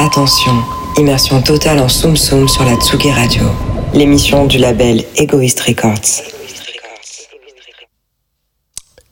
[0.00, 0.52] Attention,
[0.96, 3.42] immersion totale en Soum Soum sur la Tsugi Radio,
[3.92, 6.22] l'émission du label Egoist Records.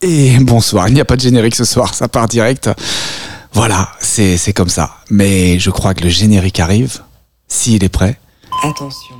[0.00, 2.70] Et bonsoir, il n'y a pas de générique ce soir, ça part direct.
[3.52, 4.98] Voilà, c'est comme ça.
[5.10, 7.02] Mais je crois que le générique arrive,
[7.48, 8.20] s'il est prêt.
[8.62, 9.16] Attention.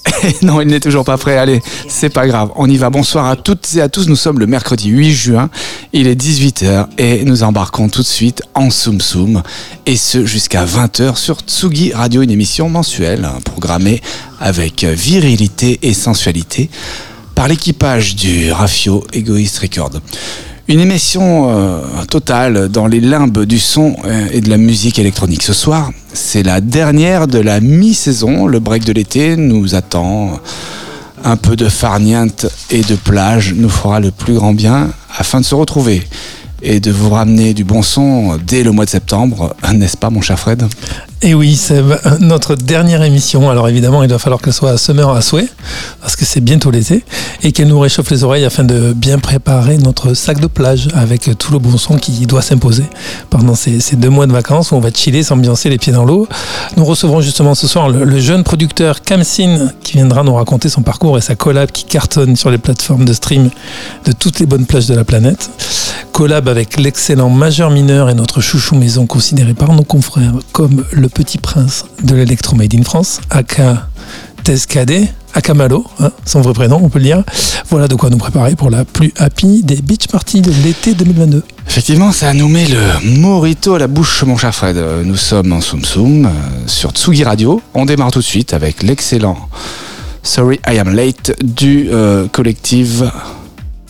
[0.42, 1.36] non, il n'est toujours pas prêt.
[1.36, 2.50] Allez, c'est pas grave.
[2.56, 2.90] On y va.
[2.90, 4.08] Bonsoir à toutes et à tous.
[4.08, 5.50] Nous sommes le mercredi 8 juin.
[5.92, 9.42] Il est 18h et nous embarquons tout de suite en Soum Soum.
[9.86, 14.00] Et ce jusqu'à 20h sur Tsugi Radio, une émission mensuelle hein, programmée
[14.40, 16.70] avec virilité et sensualité
[17.34, 19.90] par l'équipage du Rafio Egoist Record.
[20.68, 25.42] Une émission euh, totale dans les limbes du son euh, et de la musique électronique.
[25.42, 28.46] Ce soir, c'est la dernière de la mi-saison.
[28.46, 30.40] Le break de l'été nous attend.
[31.24, 35.44] Un peu de farniente et de plage nous fera le plus grand bien afin de
[35.44, 36.02] se retrouver
[36.62, 40.20] et de vous ramener du bon son dès le mois de septembre, n'est-ce pas mon
[40.20, 40.64] cher Fred?
[41.22, 41.80] Et oui, c'est
[42.20, 43.48] notre dernière émission.
[43.48, 45.48] Alors évidemment, il va falloir qu'elle soit à summer à souhait,
[46.00, 47.04] parce que c'est bientôt l'été,
[47.44, 51.30] et qu'elle nous réchauffe les oreilles afin de bien préparer notre sac de plage avec
[51.38, 52.84] tout le bon son qui doit s'imposer
[53.30, 56.26] pendant ces, deux mois de vacances où on va chiller, s'ambiancer les pieds dans l'eau.
[56.76, 61.18] Nous recevrons justement ce soir le, jeune producteur Kamsin qui viendra nous raconter son parcours
[61.18, 63.50] et sa collab qui cartonne sur les plateformes de stream
[64.04, 65.50] de toutes les bonnes plages de la planète.
[66.12, 71.08] Collab avec l'excellent Majeur Mineur et notre chouchou maison considéré par nos confrères comme le
[71.12, 73.88] petit prince de l'électro made in France, aka
[74.44, 77.22] Tezkade, aka Malo, hein, son vrai prénom, on peut le dire.
[77.70, 81.42] Voilà de quoi nous préparer pour la plus happy des beach parties de l'été 2022.
[81.68, 84.76] Effectivement, ça nous met le morito à la bouche, mon cher Fred.
[85.04, 86.28] Nous sommes en Soum Soum euh,
[86.66, 87.62] sur Tsugi Radio.
[87.74, 89.48] On démarre tout de suite avec l'excellent
[90.22, 93.02] Sorry I Am Late du euh, collectif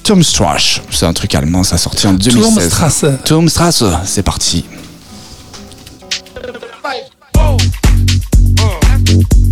[0.02, 0.80] Turmstrasse.
[0.90, 2.42] C'est un truc allemand, ça a sorti en 2016.
[2.42, 3.04] Turmstrasse.
[3.24, 4.64] Turmstrasse, c'est parti.
[9.12, 9.51] thank you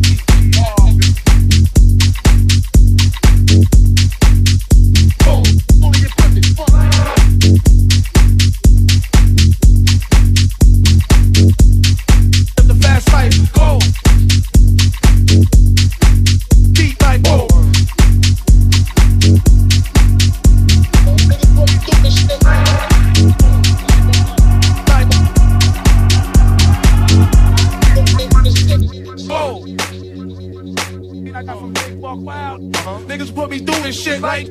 [34.11, 34.49] shit right.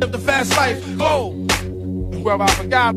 [0.00, 1.30] Live the fast life, go.
[2.22, 2.94] Where I forgot.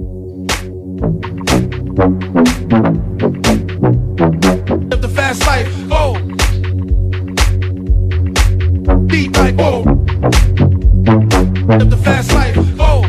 [4.90, 6.18] Live the fast life, go.
[9.08, 9.84] Deep like, whoa.
[11.78, 13.04] Live the fast life, go.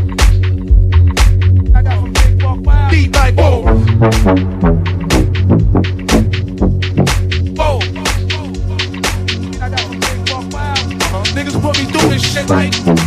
[1.74, 2.90] I got some big walk wild.
[2.90, 4.95] Deep like, whoa.
[12.48, 13.05] right.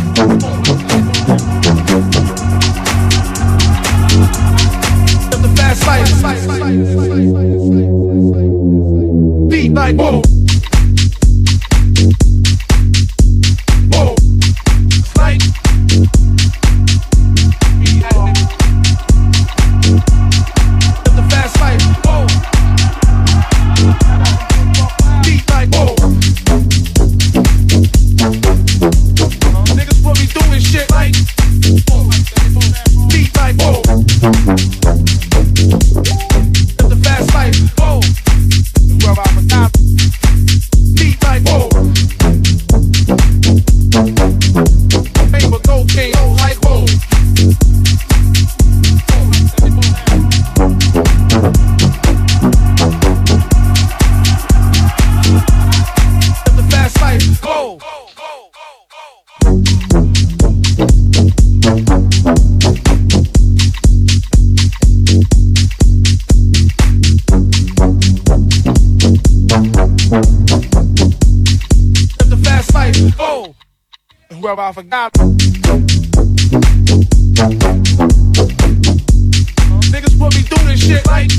[79.92, 81.30] Niggas put me through this shit like.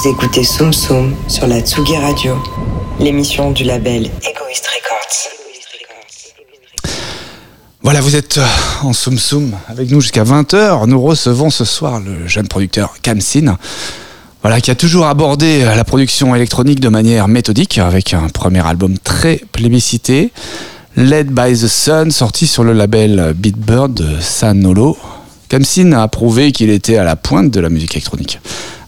[0.00, 2.36] Vous écoutez Soum Soum sur la Tsugi Radio,
[3.00, 5.28] l'émission du label Egoist Records.
[7.82, 8.46] Voilà, vous êtes euh,
[8.82, 10.86] en Soum Soum avec nous jusqu'à 20h.
[10.86, 13.58] Nous recevons ce soir le jeune producteur Kamsin.
[14.42, 18.64] Voilà, qui a toujours abordé euh, la production électronique de manière méthodique avec un premier
[18.64, 20.30] album très plébiscité,
[20.94, 24.96] Led by the Sun, sorti sur le label Beatbird de San Nolo.
[25.48, 28.38] Kamsin a prouvé qu'il était à la pointe de la musique électronique.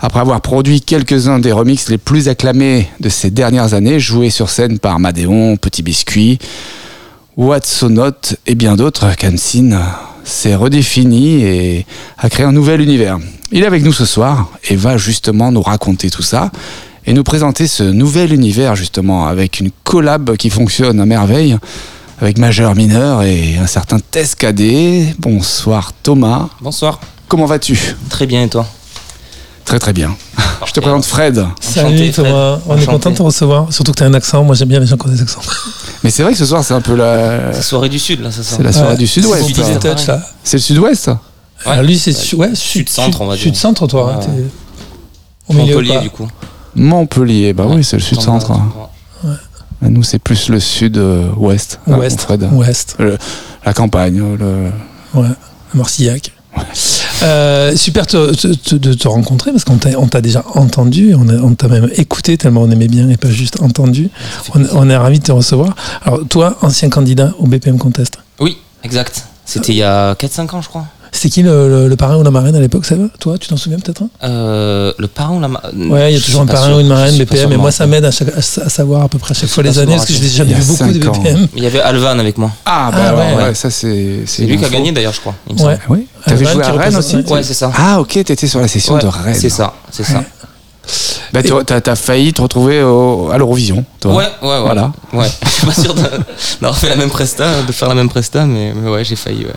[0.03, 4.49] Après avoir produit quelques-uns des remixes les plus acclamés de ces dernières années, joués sur
[4.49, 6.39] scène par Madéon, Petit Biscuit,
[7.37, 9.79] Watsonote et bien d'autres, Kamsin
[10.25, 11.87] s'est redéfini et
[12.17, 13.19] a créé un nouvel univers.
[13.53, 16.51] Il est avec nous ce soir et va justement nous raconter tout ça
[17.05, 21.59] et nous présenter ce nouvel univers justement avec une collab qui fonctionne à merveille
[22.23, 25.15] avec majeur, mineur et un certain Tescadé.
[25.19, 26.49] Bonsoir Thomas.
[26.63, 27.01] Bonsoir.
[27.29, 27.79] Comment vas-tu?
[28.09, 28.67] Très bien et toi?
[29.71, 30.17] Très très bien.
[30.67, 31.47] Je te présente Fred.
[31.61, 32.63] Salut Thomas, Fred.
[32.67, 33.73] on est content de te recevoir.
[33.73, 34.43] Surtout que tu as un accent.
[34.43, 35.43] Moi j'aime bien les gens qui ont des accents.
[36.03, 38.43] Mais c'est vrai que ce soir c'est un peu la, soirée du Sud là, ça
[38.43, 39.45] c'est la soirée Ouais, du Sud-Ouest.
[40.43, 41.21] c'est le Sud-Ouest ça
[41.65, 41.71] Ouais.
[41.73, 43.45] Alors lui c'est ouais, sud- Sud-centre, on va dire.
[43.45, 44.07] Sud-centre toi.
[44.07, 44.49] Ouais, hein,
[45.47, 46.01] Au Montpellier pas.
[46.01, 46.27] du coup.
[46.75, 47.77] Montpellier, bah Ouais.
[47.77, 48.51] oui, c'est le sud-centre.
[49.85, 51.79] Et Nous, c'est plus le sud-ouest.
[51.87, 52.23] hein, Ouest.
[52.23, 52.49] Fred.
[52.53, 52.97] Ouest.
[53.65, 54.21] La campagne.
[54.37, 54.71] Le...
[55.15, 55.29] Ouais.
[55.75, 56.33] Marcillac.
[57.23, 61.15] Euh, super te- te- te- de te rencontrer parce qu'on t'a on t'a déjà entendu,
[61.15, 64.09] on t'a même écouté tellement on aimait bien et pas juste entendu.
[64.55, 65.75] On, on est ravis de te recevoir.
[66.03, 68.19] Alors toi, ancien candidat au BPM Contest.
[68.41, 69.27] Oui, exact.
[69.45, 70.87] C'était il y a 4-5 ans je crois.
[71.13, 73.49] C'était qui le, le- le parrain ou la marraine à l'époque, ça va Toi, tu
[73.49, 76.43] t'en souviens peut-être hein Euh, le parrain ou la ma- Ouais, il y a toujours
[76.43, 76.77] un parrain sûr.
[76.77, 79.09] ou une marraine BPM, et moi ça m'aide à, chaque- à sa- à savoir à
[79.09, 80.99] peu près à chaque Je fois les années parce que j'ai déjà vu beaucoup de.
[80.99, 81.49] BPM.
[81.57, 82.51] Il y avait Alvan avec moi.
[82.65, 83.43] Ah, bah Ah, ouais.
[83.45, 84.21] ouais, ça c'est.
[84.27, 85.35] C'est lui qui a gagné d'ailleurs je crois.
[85.49, 85.79] il me Ouais.
[85.89, 86.07] Oui.
[86.27, 87.43] T'avais joué à Rennes aussi ouais.
[87.43, 87.73] C'est ça.
[87.77, 89.35] Ah, ok, t'étais sur la session de Rennes.
[89.35, 90.23] C'est ça, c'est ça.
[91.33, 94.15] Bah, t'as- t'as t'as failli te retrouver au- à l'Eurovision, toi.
[94.15, 94.61] Ouais, ouais, ouais.
[94.63, 94.93] Voilà.
[95.13, 95.29] Ouais.
[95.45, 96.03] Je suis pas sûr de-
[96.61, 99.45] d'avoir fait la même presta, de faire la même presta, mais, mais ouais, j'ai failli.
[99.45, 99.53] Ouais.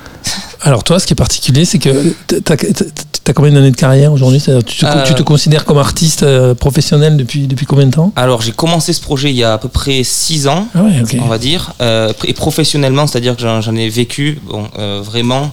[0.61, 1.89] Alors toi, ce qui est particulier, c'est que
[2.27, 4.39] t'as as combien d'années de carrière aujourd'hui?
[4.65, 8.11] Tu, te- Euh, tu te considères comme artiste euh, professionnel depuis, depuis combien de temps?
[8.15, 10.67] Alors j'ai commencé ce projet il y a à peu près 6 ans.
[10.75, 14.67] Ah ouais, on va dire, euh, et professionnellement, c'est-à-dire que j'en j'en ai vécu bon,
[14.77, 15.51] euh, vraiment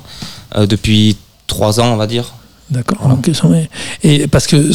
[0.56, 2.32] euh, depuis trois ans, on va dire.
[2.70, 2.98] D'accord.
[3.12, 3.68] ok, j'en ai-
[4.02, 4.70] Et parce que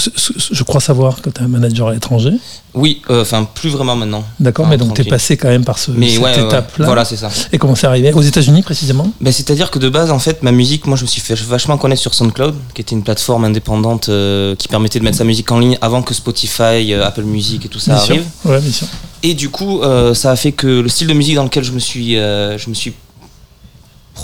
[0.52, 2.32] je crois savoir que tu es un manager à l'étranger.
[2.74, 4.26] Oui, euh, enfin plus vraiment maintenant.
[4.40, 6.40] D'accord, Ah, mais donc tu es passé quand même par ce, Mais cette ouais, ouais,
[6.42, 6.46] ouais.
[6.46, 6.86] étape-là.
[6.86, 7.30] voilà, c'est ça.
[7.54, 8.12] Et comment c'est arrivé?
[8.12, 9.10] Aux États-Unis précisément?
[9.22, 11.78] Ben, C'est-à-dire que de base, en fait, ma musique, moi, je me suis fait vachement
[11.78, 15.50] connaître sur SoundCloud, qui était une plateforme indépendante euh, qui permettait de mettre sa musique
[15.54, 18.16] en ligne avant que Spotify, euh, Apple Music et tout ça Bien sûr.
[18.44, 18.88] Ouais, bien sûr.
[19.24, 19.80] Et du coup,
[20.14, 22.76] ça a fait que le style de musique dans lequel je me suis, je me
[22.76, 22.94] suis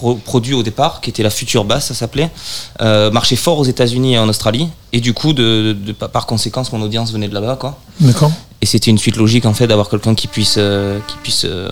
[0.02, 2.30] pro- produit au départ, qui était la future basse, ça s'appelait,
[2.82, 4.68] euh, marchait fort aux États-Unis et en Australie.
[4.94, 7.58] Et du coup, de, de- par conséquence, mon audience venait de là-bas.
[8.00, 8.32] D'accord.
[8.62, 11.70] Et c'était une suite logique, en fait, d'avoir quelqu'un qui puisse, euh, qui puisse euh,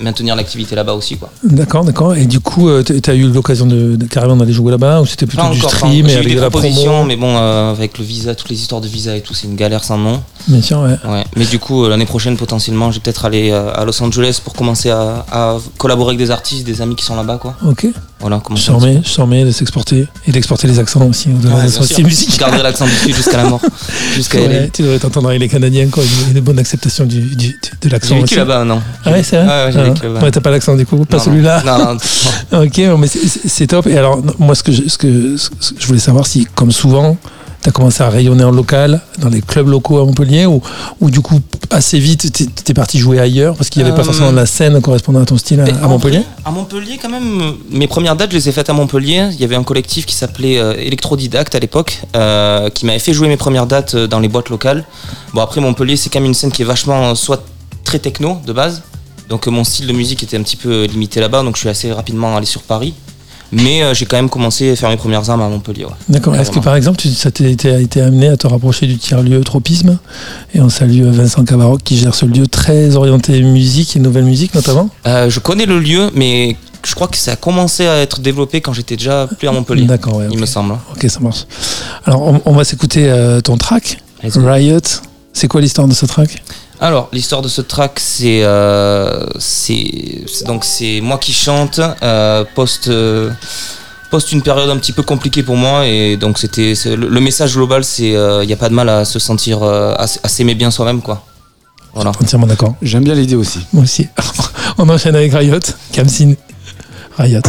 [0.00, 1.30] maintenir l'activité là-bas aussi, quoi.
[1.42, 2.14] D'accord, d'accord.
[2.14, 5.26] Et du coup, tu as eu l'occasion de, de carrément d'aller jouer là-bas ou c'était
[5.26, 7.70] plutôt Pas du encore, stream et avec des de la propositions, promo mais bon, euh,
[7.72, 10.20] avec le visa, toutes les histoires de visa et tout, c'est une galère sans nom.
[10.46, 10.96] Bien sûr, ouais.
[11.10, 11.24] Ouais.
[11.36, 14.40] Mais du coup, euh, l'année prochaine, potentiellement, je vais peut-être aller euh, à Los Angeles
[14.42, 17.54] pour commencer à, à collaborer avec des artistes, des amis qui sont là-bas, quoi.
[17.66, 17.86] Ok.
[18.20, 18.66] Voilà, comment je
[19.14, 22.62] t'en mets de s'exporter et d'exporter les accents aussi au-delà de son style Je garderai
[22.64, 23.60] l'accent du sud jusqu'à la mort.
[24.14, 24.68] Jusqu'à Ouais, LA.
[24.68, 26.02] tu devrais t'entendre avec les Canadiens, quoi.
[26.30, 29.36] Une, une bonne acceptation du, du- de l'accent J'ai vécu là-bas, non Ah ouais, c'est
[29.36, 31.94] vrai Ouais, Ah, ouais, t'as pas l'accent du coup, pas celui-là Non, non,
[32.52, 32.62] non.
[32.64, 33.86] Ok, mais c'est- top.
[33.86, 36.72] Et alors, moi, ce que, je, ce, que, ce que je voulais savoir, si, comme
[36.72, 37.16] souvent,
[37.62, 40.62] tu as commencé à rayonner en local, dans les clubs locaux à Montpellier, ou,
[41.00, 44.02] ou du coup, assez vite, tu es parti jouer ailleurs, parce qu'il n'y avait pas
[44.02, 47.54] Euh, forcément de la scène correspondant à ton style à, Montpellier À Montpellier, quand même,
[47.70, 49.28] mes premières dates, je les ai faites à Montpellier.
[49.32, 53.12] Il y avait un collectif qui s'appelait euh, Electrodidacte à l'époque, euh, qui m'avait fait
[53.12, 54.84] jouer mes premières dates euh, dans les boîtes locales.
[55.34, 57.42] Bon, après, Montpellier, c'est quand même une scène qui est vachement, euh, soit
[57.84, 58.82] très techno de base.
[59.28, 61.68] Donc, euh, mon style de musique était un petit peu limité là-bas, donc je suis
[61.68, 62.94] assez rapidement allé sur Paris.
[63.50, 65.84] Mais euh, j'ai quand même commencé à faire mes premières armes à Montpellier.
[65.84, 65.90] ouais.
[66.08, 66.34] D'accord.
[66.36, 69.40] Est-ce que par exemple, tu, ça t'est été, été amené à te rapprocher du tiers-lieu
[69.42, 69.98] Tropisme
[70.54, 74.24] Et on salue euh, Vincent Cavaroc qui gère ce lieu très orienté musique et nouvelle
[74.24, 74.90] musique notamment?
[75.06, 78.60] Euh, je connais le lieu, mais je crois que ça a commencé à être développé
[78.60, 79.86] quand j'étais déjà plus à Montpellier.
[79.86, 80.28] D'accord, ouais.
[80.30, 80.74] Il me semble.
[80.94, 81.46] Ok, ça marche.
[82.04, 83.98] Alors, on, on va s'écouter euh, ton track.
[84.22, 84.80] Riot.
[85.32, 86.42] C'est quoi l'histoire de ce track?
[86.80, 92.86] Alors, l'histoire de ce track, c'est euh, c'est donc c'est moi qui chante euh, post
[92.86, 93.30] euh,
[94.10, 97.54] post une période un petit peu compliquée pour moi et donc c'était le, le message
[97.54, 100.70] global, c'est il n'y a pas de mal à se sentir euh, à, s'aimer bien
[100.70, 101.24] soi-même quoi.
[101.94, 102.10] Voilà.
[102.10, 102.74] Entièrement d'accord.
[102.80, 103.60] J'aime bien l'idée aussi.
[103.72, 104.06] Moi aussi.
[104.78, 105.58] On enchaîne avec Riot.
[105.92, 106.34] Kamsin.
[107.16, 107.40] Riot.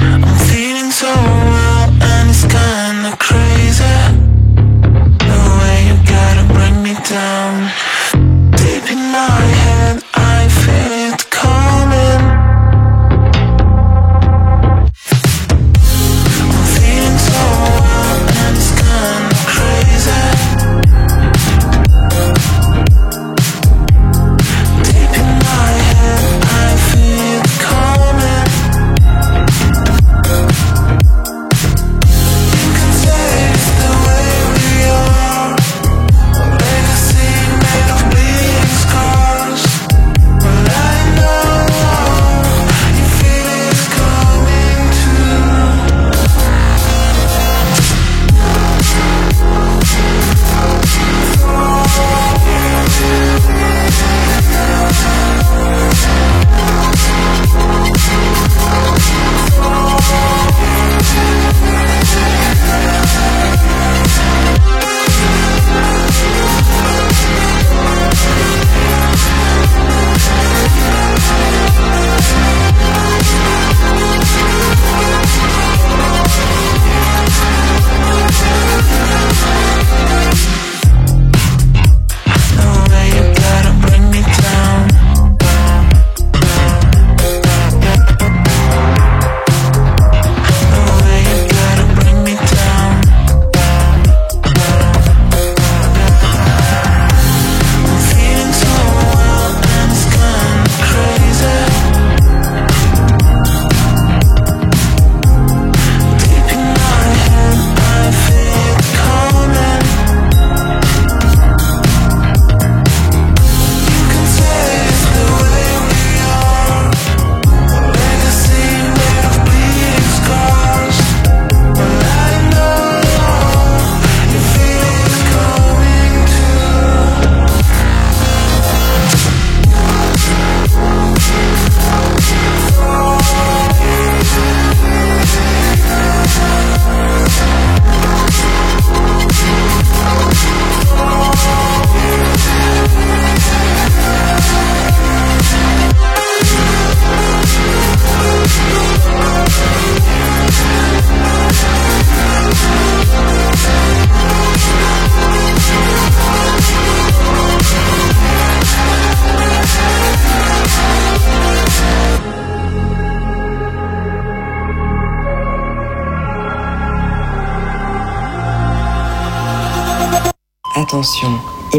[0.00, 1.67] I'm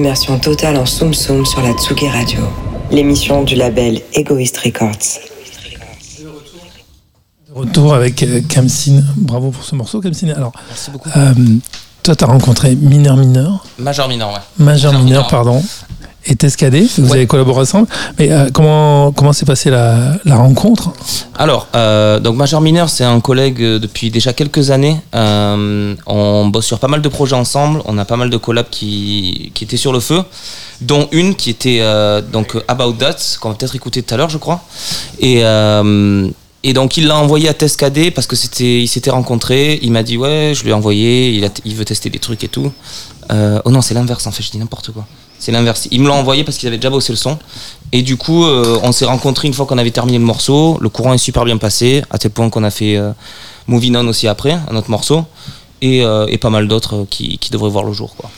[0.10, 2.40] immersion totale en Soum Soum sur la Tsugi Radio.
[2.90, 5.20] L'émission du label Egoist Records.
[7.48, 9.04] De retour avec euh, Kamsin.
[9.18, 10.30] Bravo pour ce morceau, Kamsin.
[10.30, 11.10] Alors, Merci beaucoup.
[11.16, 11.34] euh,
[12.02, 14.40] toi, tu as rencontré Mineur Mineur, Major mineur, ouais.
[14.58, 15.28] Major Major Mineur, Mineur.
[15.28, 15.64] pardon,
[16.30, 16.88] et Tescadé.
[16.98, 17.18] Vous Ouais.
[17.18, 17.88] avez collaboré ensemble.
[18.18, 20.92] Mais euh, comment comment s'est passée la, la rencontre?
[21.38, 24.98] Alors, euh, donc Major Mineur, c'est un collègue euh, depuis déjà quelques années.
[25.16, 27.82] Euh, on bosse sur pas mal de projets ensemble.
[27.86, 30.22] On a pas mal de collabs qui, qui étaient sur le feu,
[30.82, 31.82] dont une qui était
[32.32, 34.62] donc About That, qu'on va peut-être écouter tout à l'heure, je crois.
[35.20, 35.42] Et,
[36.62, 39.80] et donc il l'a envoyé à Tescadé parce que c'était, il s'était rencontré.
[39.82, 41.32] Il m'a dit ouais, je lui ai envoyé.
[41.32, 42.72] Il, a- il veut tester des trucs et tout.
[43.32, 44.44] Euh, oh non, c'est l'inverse en fait.
[44.44, 45.06] Je dis n'importe quoi.
[45.40, 45.88] C'est l'inverse.
[45.92, 47.40] Il me l'a envoyé parce qu'il avait déjà bossé le son.
[47.92, 50.78] Et du coup, euh, on s'est rencontrés une fois qu'on avait terminé le morceau.
[50.82, 53.12] Le courant est super bien passé, à tel point qu'on a fait euh,
[53.68, 55.24] Moving On aussi après, un autre morceau.
[55.82, 58.14] Et, euh, et pas mal d'autres euh, qui, qui devraient voir le jour.
[58.18, 58.30] Quoi.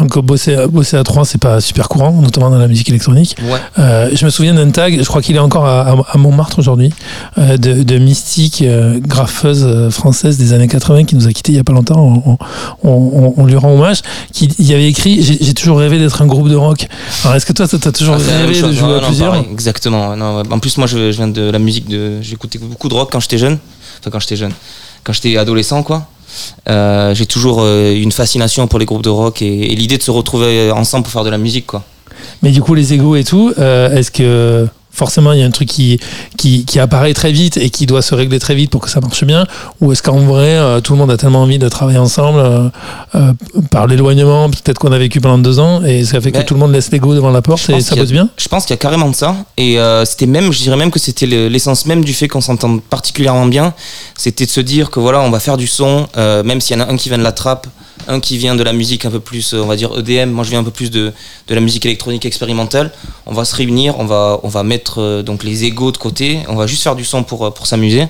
[0.00, 3.36] Donc, bosser, bosser à trois, c'est pas super courant, notamment dans la musique électronique.
[3.42, 3.58] Ouais.
[3.78, 6.90] Euh, je me souviens d'un tag, je crois qu'il est encore à, Montmartre aujourd'hui,
[7.38, 11.56] euh, de, de Mystique, euh, graffeuse française des années 80 qui nous a quittés il
[11.56, 12.00] y a pas longtemps.
[12.26, 12.38] On,
[12.82, 14.00] on- on- on lui rend hommage.
[14.32, 16.86] Qui il y avait écrit J'ai toujours rêvé d'être un groupe de rock.
[17.24, 19.46] Alors, est-ce que toi, tu as toujours Ah, rêvé de jouer à non, plusieurs pareil,
[19.52, 20.16] Exactement.
[20.16, 20.42] Non.
[20.50, 22.20] En plus, moi, je, je viens de la musique de.
[22.22, 23.58] J'écoutais beaucoup de rock quand j'étais jeune.
[24.00, 24.52] Enfin, quand j'étais jeune.
[25.04, 26.06] Quand j'étais adolescent, quoi.
[26.68, 30.10] Euh, j'ai toujours euh, une fascination pour les groupes de rock et, l'idée de se
[30.10, 31.82] retrouver ensemble pour faire de la musique, quoi.
[32.42, 35.50] Mais du coup, les égos et tout, euh, est-ce que forcément il y a un
[35.50, 35.98] truc qui,
[36.36, 39.00] qui, qui apparaît très vite et qui doit se régler très vite pour que ça
[39.00, 39.46] marche bien
[39.80, 42.68] Ou est-ce qu'en vrai, euh, tout le monde a tellement envie de travailler ensemble euh,
[43.14, 43.32] euh,
[43.70, 46.60] par l'éloignement, peut-être qu'on a vécu pendant deux ans et ça fait que tout le
[46.60, 48.28] monde laisse l'ego devant la porte et ça a- bosse bien?
[48.36, 49.36] Je pense qu'il y a carrément de ça.
[49.56, 52.82] Et c'était même, je dirais même que c'était le- l'essence même du fait qu'on s'entende
[52.82, 53.74] particulièrement bien.
[54.16, 56.84] C'était de se dire que voilà, on va faire du son, même s'il y en
[56.84, 57.66] a un qui vient de la trappe,
[58.10, 60.30] un qui vient de la musique un peu plus, euh, on va dire EDM.
[60.30, 61.12] Moi, je viens un peu plus de,
[61.46, 62.90] de la musique électronique expérimentale.
[63.26, 66.40] On va se réunir, on va, on va mettre euh, donc les égos de côté.
[66.48, 68.06] On va juste faire du son pour, euh, pour s'amuser.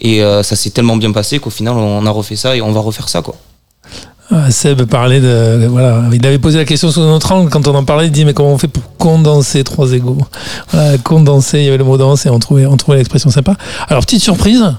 [0.00, 2.80] Et ça s'est tellement bien passé qu'au final, on a refait ça et on va
[2.80, 3.36] refaire ça, quoi.
[4.50, 5.66] Seb parlait de.
[5.70, 8.06] Voilà, il avait posé la question sous un autre angle quand on en parlait.
[8.06, 9.86] Il dit Mais comment on fait pour condenser trois
[10.72, 13.54] Voilà, condenser, il y avait le mot danse et on trouvait, on trouvait l'expression sympa.
[13.88, 14.74] Alors, petite surprise.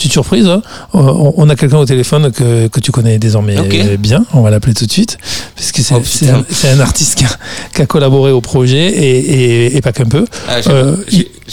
[0.00, 0.62] Petite surprise, hein.
[0.94, 3.56] on on a quelqu'un au téléphone que, que tu connais désormais
[3.98, 5.18] bien, on va l'appeler tout de suite,
[5.54, 6.70] puisque c'est Oh, c'est putain.
[6.72, 7.28] un, artiste qui a,
[7.74, 9.18] qui a collaboré au projet et,
[9.66, 10.24] et, et pas qu'un peu.
[10.48, 10.96] Ah, Euh,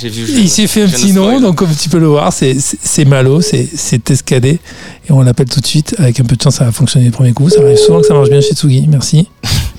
[0.02, 3.68] Il s'est fait un petit nom, donc comme tu peux le voir, c'est- Malo, c'est
[3.76, 4.60] c'est Tescadé,
[5.10, 5.96] et on l'appelle tout de suite.
[5.98, 7.50] Avec un peu de chance, ça va fonctionner du premier coup.
[7.50, 9.28] Ça arrive souvent que ça marche bien chez Tsugi, merci.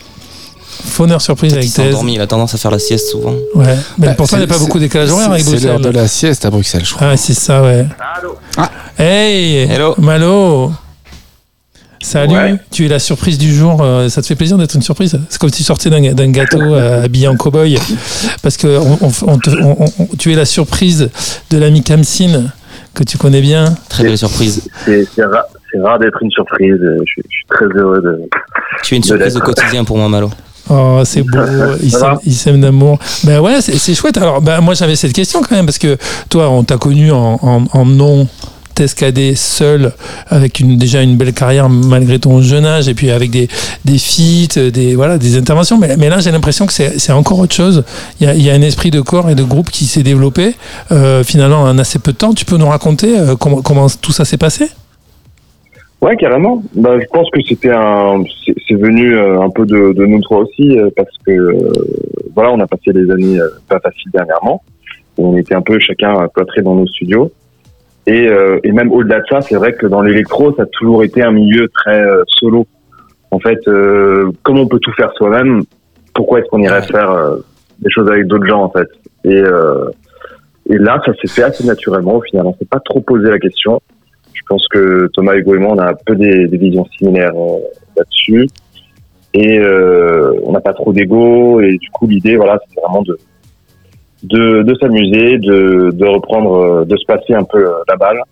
[0.98, 1.78] Fauneur surprise avec Thèse.
[1.94, 3.30] endormi, il a tendance à faire la sieste souvent.
[3.54, 3.66] Ouais,
[3.98, 5.92] mais Bah, pourtant il n'y a pas beaucoup décalage horaire avec C'est c'est l'heure Bruxelles.
[5.92, 7.10] de la sieste à Bruxelles, je crois.
[7.12, 7.86] Ah, c'est ça, ouais.
[8.56, 8.68] Ah.
[8.98, 9.94] Hey Hello.
[9.98, 10.72] Malo
[12.02, 12.54] Salut, Ouais.
[12.72, 13.80] tu es la surprise du jour.
[13.80, 15.20] euh, Ça te fait plaisir d'être une surprise?
[15.28, 17.78] C'est comme si tu sortais d'un gâteau euh, habillé en cow-boy.
[18.42, 21.10] Parce que on- on- on te- on- on- tu es la surprise
[21.50, 22.46] de l'ami Kamsin,
[22.94, 23.74] que tu connais bien.
[23.88, 24.68] Très belle surprise.
[24.84, 26.76] C'est rare, c'est rare d'être une surprise.
[26.80, 28.20] Je, suis- je suis très heureux de.
[28.82, 30.30] Tu es une De surprise au quotidien pour moi, Malo.
[30.70, 31.38] Oh, c'est beau,
[31.82, 32.98] il Ça s'aime- d'amour.
[33.24, 34.16] Ben ouais, c'est chouette.
[34.18, 35.96] Alors, ben moi j'avais cette question quand même, parce que
[36.28, 38.26] toi, on t'a connu en, en, en non
[38.74, 39.92] Tescadé seul,
[40.28, 43.48] avec une, déjà une belle carrière malgré ton jeune âge, et puis avec des,
[43.84, 45.76] des feats, des, voilà, des interventions.
[45.78, 47.82] Mais, mais là, j'ai l'impression que c'est encore autre chose.
[48.20, 50.04] Il y, a, il y a un esprit de corps et de groupe qui s'est
[50.04, 50.54] développé
[50.92, 52.32] euh, finalement en assez peu de temps.
[52.32, 54.68] Tu peux nous raconter euh, comment, comment tout ça s'est passé?
[56.00, 56.62] Ouais, carrément.
[56.74, 58.22] Bah, je pense que c'était un.
[58.68, 61.72] C'est venu euh, un peu de, de nous trois aussi, euh, parce que euh,
[62.34, 64.62] voilà, on a passé des années euh, pas faciles dernièrement.
[65.16, 67.32] On était un peu chacun cloîtrés dans nos studios.
[68.06, 68.26] Et,
[68.64, 71.32] et même au-delà de ça, c'est vrai que dans l'électro, ça a toujours été un
[71.32, 72.02] milieu très
[72.38, 72.66] solo.
[73.30, 73.58] En fait,
[74.44, 75.62] comme on peut tout faire soi-même,
[76.14, 77.36] pourquoi est-ce qu'on irait faire
[77.80, 78.88] des choses avec d'autres gens en fait?
[79.24, 79.42] Et,
[80.72, 82.14] et là, ça s'est fait assez naturellement.
[82.14, 83.82] Au final, on s'est pas trop posé la question.
[84.48, 87.36] Je pense que Thomas, Hugo et moi, on a un peu des, des visions similaires
[87.36, 87.58] euh,
[87.94, 88.48] là-dessus.
[89.34, 91.60] Et euh, on n'a pas trop d'ego.
[91.60, 93.18] Et du coup, l'idée, voilà, c'est vraiment de
[94.22, 98.22] de, de s'amuser, de, de reprendre, euh, de se passer un peu euh, la balle.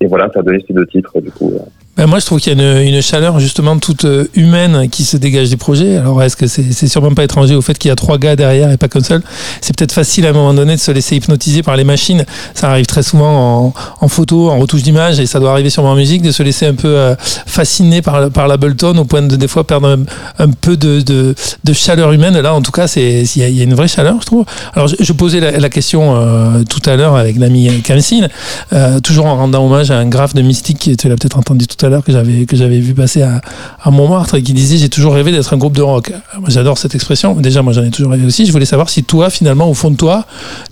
[0.00, 1.52] Et voilà, ça a donné ces deux titres, du coup.
[1.94, 5.04] Ben, moi, je trouve qu'il y a une, une chaleur justement toute euh, humaine qui
[5.04, 5.98] se dégage des projets.
[5.98, 8.34] Alors, est-ce que c'est c'est sûrement pas étranger au fait qu'il y a trois gars
[8.34, 9.22] derrière et pas qu'un seul?
[9.60, 12.24] C'est peut-être facile à un moment donné de se laisser hypnotiser par les machines.
[12.54, 15.90] Ça arrive très souvent en, en photo, en retouche d'image, et ça doit arriver sûrement
[15.90, 17.14] en musique, de se laisser un peu euh,
[17.46, 19.98] fasciner par, par l'Ableton au point de des fois perdre
[20.38, 22.40] un, peu de, de, de chaleur humaine.
[22.40, 24.46] Là, en tout cas, il y, y a une vraie chaleur, je trouve.
[24.72, 28.28] Alors, je, je posais la, la question euh, tout à l'heure avec l'ami Kamsin,
[28.72, 31.81] euh, toujours en rendant hommage à un graphe de Mystique, tu l'as peut-être entendu tout
[31.86, 33.40] à l'heure que j'avais que j'avais vu passer à,
[33.82, 36.12] à Montmartre et qui disait j'ai toujours rêvé d'être un groupe de rock.
[36.48, 37.34] J'adore cette expression.
[37.34, 38.46] Déjà, moi j'en ai toujours rêvé aussi.
[38.46, 40.24] Je voulais savoir si toi, finalement, au fond de toi,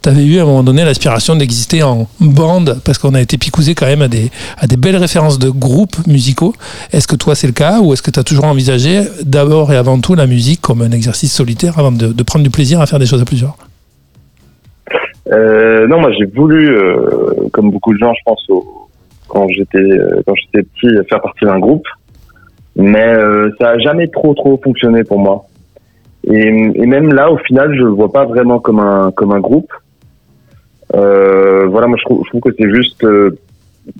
[0.02, 3.38] tu avais eu à un moment donné l'aspiration d'exister en bande parce qu'on a été
[3.38, 6.54] picousé quand même à des à des belles références de groupes musicaux.
[6.92, 9.76] Est-ce que toi c'est le cas ou est-ce que tu as toujours envisagé d'abord et
[9.76, 12.86] avant tout la musique comme un exercice solitaire avant de, de prendre du plaisir à
[12.86, 13.56] faire des choses à plusieurs?
[15.32, 18.79] Euh, non, moi j'ai voulu, euh, comme beaucoup de gens, je pense, au-
[19.30, 21.86] quand j'étais euh, quand j'étais petit, faire partie d'un groupe,
[22.76, 25.46] mais euh, ça a jamais trop trop fonctionné pour moi.
[26.24, 26.50] Et,
[26.86, 29.72] même là, au final, je le vois pas vraiment comme un comme un groupe.
[30.94, 33.06] Euh, voilà, moi je trouve, que c'est juste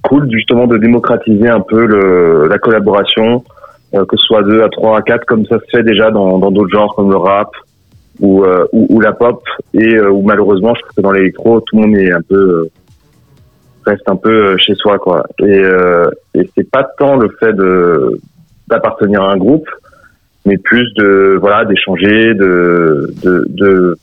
[0.03, 1.87] cool justement de démocratiser un peu
[2.47, 3.45] la collaboration,
[3.93, 6.71] que ce soit deux à trois à quatre, comme ça se fait déjà dans d'autres
[6.71, 7.51] genres comme le rap
[8.21, 9.43] ou, la pop
[9.75, 12.69] et euh, où malheureusement je trouve que dans l'électro tout le monde est un peu
[13.85, 15.25] reste un peu euh, chez soi quoi.
[15.41, 18.21] Et, euh, et c'est pas tant le fait de
[18.69, 19.69] d'appartenir à un groupe
[20.47, 23.99] mais plus de voilà d'échanger de, de de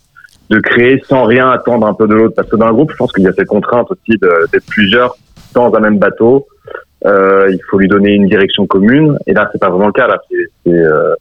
[0.49, 2.35] de créer sans rien attendre un peu de l'autre.
[2.35, 5.15] Parce que dans un groupe je pense qu'il y a cette contrainte aussi d'être plusieurs
[5.53, 6.47] dans un même bateau.
[7.05, 9.17] Euh, il faut lui donner une direction commune.
[9.27, 10.19] Et là c'est pas vraiment le cas là.
[10.67, 11.15] Euh,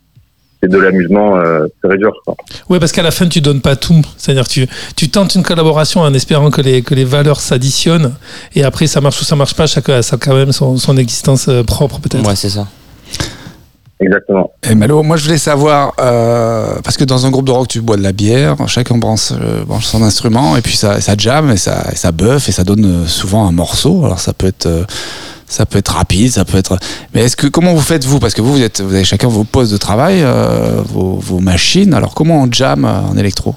[0.62, 2.34] c'est de l'amusement euh, et dur quoi.
[2.68, 4.02] Oui, parce qu'à la fin, tu donnes pas tout.
[4.16, 4.66] C'est-à-dire, tu,
[4.96, 8.14] tu tentes une collaboration en espérant que les, que les valeurs s'additionnent.
[8.54, 9.66] Et après, ça marche ou ça marche pas.
[9.66, 12.26] Chacun a ça quand même son, son existence euh, propre, peut-être.
[12.26, 12.66] Ouais, c'est ça.
[14.00, 17.68] exactement Et Malo, moi je voulais savoir, euh, parce que dans un groupe de rock,
[17.68, 21.14] tu bois de la bière, chacun branche, euh, branche son instrument, et puis ça, ça
[21.16, 24.04] jam, et ça, et ça buff, et ça donne souvent un morceau.
[24.04, 24.84] Alors ça peut être, euh,
[25.46, 26.78] ça peut être rapide, ça peut être.
[27.14, 28.18] Mais est-ce que comment vous faites vous?
[28.18, 31.38] Parce que vous, vous êtes, vous avez chacun vos postes de travail, euh, vos, vos
[31.38, 31.94] machines.
[31.94, 33.54] Alors comment on jam euh, en électro?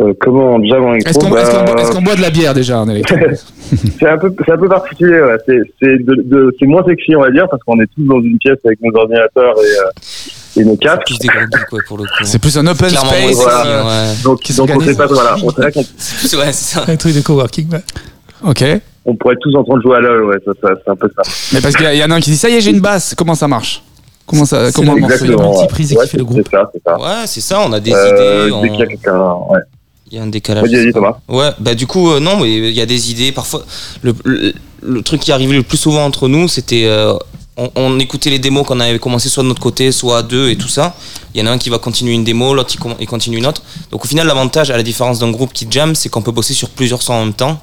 [0.00, 1.28] Euh, comment déjà en Est-ce électro?
[1.28, 3.16] qu'on est-ce qu'on bah, boit, de la bière déjà en électro?
[3.98, 5.20] C'est un peu, c'est un peu particulier.
[5.20, 5.36] Ouais.
[5.80, 8.94] C'est, moins sexy, on va dire, parce qu'on est tous dans une pièce avec nos
[8.94, 11.02] ordinateurs et, euh, et nos C'est casques.
[11.06, 12.10] plus des gros geeks, quoi, pour le coup.
[12.24, 13.34] C'est plus un open space.
[13.34, 13.84] voilà.
[13.86, 14.14] ouais.
[14.22, 15.06] Donc, donc on sait pas.
[15.06, 16.78] Voilà, on, qu'on ouais, c'est.
[16.90, 17.70] Un truc de coworking.
[17.72, 17.82] ouais.
[18.44, 18.64] Ok.
[19.06, 20.24] on pourrait être tous en train de jouer à LoL.
[20.24, 21.22] Ouais, ça, ça, c'est un peu ça.
[21.52, 23.14] Mais parce qu'il y, en a un qui dit ça y est, j'ai une basse.
[23.16, 23.82] Comment ça marche?
[24.26, 25.48] Comment ça C'est Comment la- le morceau il Exactement.
[25.48, 26.40] marche multiprise qui fait le c'est- groupe.
[26.50, 26.98] C'est ça, c'est ça.
[26.98, 28.60] Ouais, c'est ça, on a des Euh, idées.
[28.62, 29.60] dès qu'il y a on- quelqu'un, ouais.
[30.10, 30.68] Il y a un décalage.
[30.70, 31.16] Ouais, Thomas.
[31.28, 33.32] Ouais, bah du coup, euh, non, mais il y a des idées.
[33.32, 33.64] Parfois,
[34.02, 34.52] le, le,
[34.82, 36.84] le truc qui arrivait le plus souvent entre nous, c'était.
[36.86, 37.14] euh,
[37.56, 40.50] on, on écoutait les démos qu'on avait commencé soit de notre côté, soit à deux
[40.50, 40.94] et tout ça.
[41.34, 43.36] Il y en a un qui va continuer une démo, l'autre il, com- il continue
[43.38, 43.62] une autre.
[43.90, 46.54] Donc au final, l'avantage, à la différence d'un groupe qui jam, c'est qu'on peut bosser
[46.54, 47.58] sur plusieurs sons en même temps.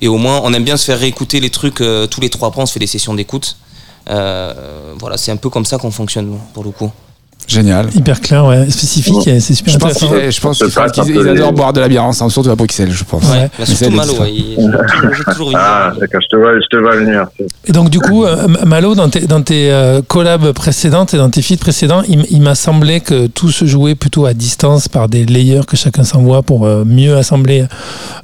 [0.00, 2.48] Et au moins, on aime bien se faire réécouter les trucs euh, tous les trois
[2.48, 3.56] après, on se fait des sessions d'écoute.
[4.10, 4.52] Euh,
[4.98, 6.90] voilà, c'est un peu comme ça qu'on fonctionne, pour le coup.
[7.46, 7.88] Génial.
[7.94, 8.68] Hyper clair, ouais.
[8.68, 10.18] Spécifique, c'est super Je pense intéressant.
[10.20, 10.58] qu'ils je pense
[10.92, 13.22] qu'ils- adorent boire de la bière ensemble, surtout à Bruxelles, je pense.
[13.24, 13.48] Ouais.
[13.58, 14.32] Bah, c'est surtout Malo, ouais,
[15.32, 17.26] toujours une Ah, d'accord, je te vois, je te vois venir.
[17.64, 21.30] Et donc du coup, euh, Malo, dans tes, dans tes euh, collabs précédentes et dans
[21.30, 25.08] tes feats précédents, il, il m'a semblé que tout se jouait plutôt à distance par
[25.08, 27.64] des layers que chacun s'envoie pour euh, mieux assembler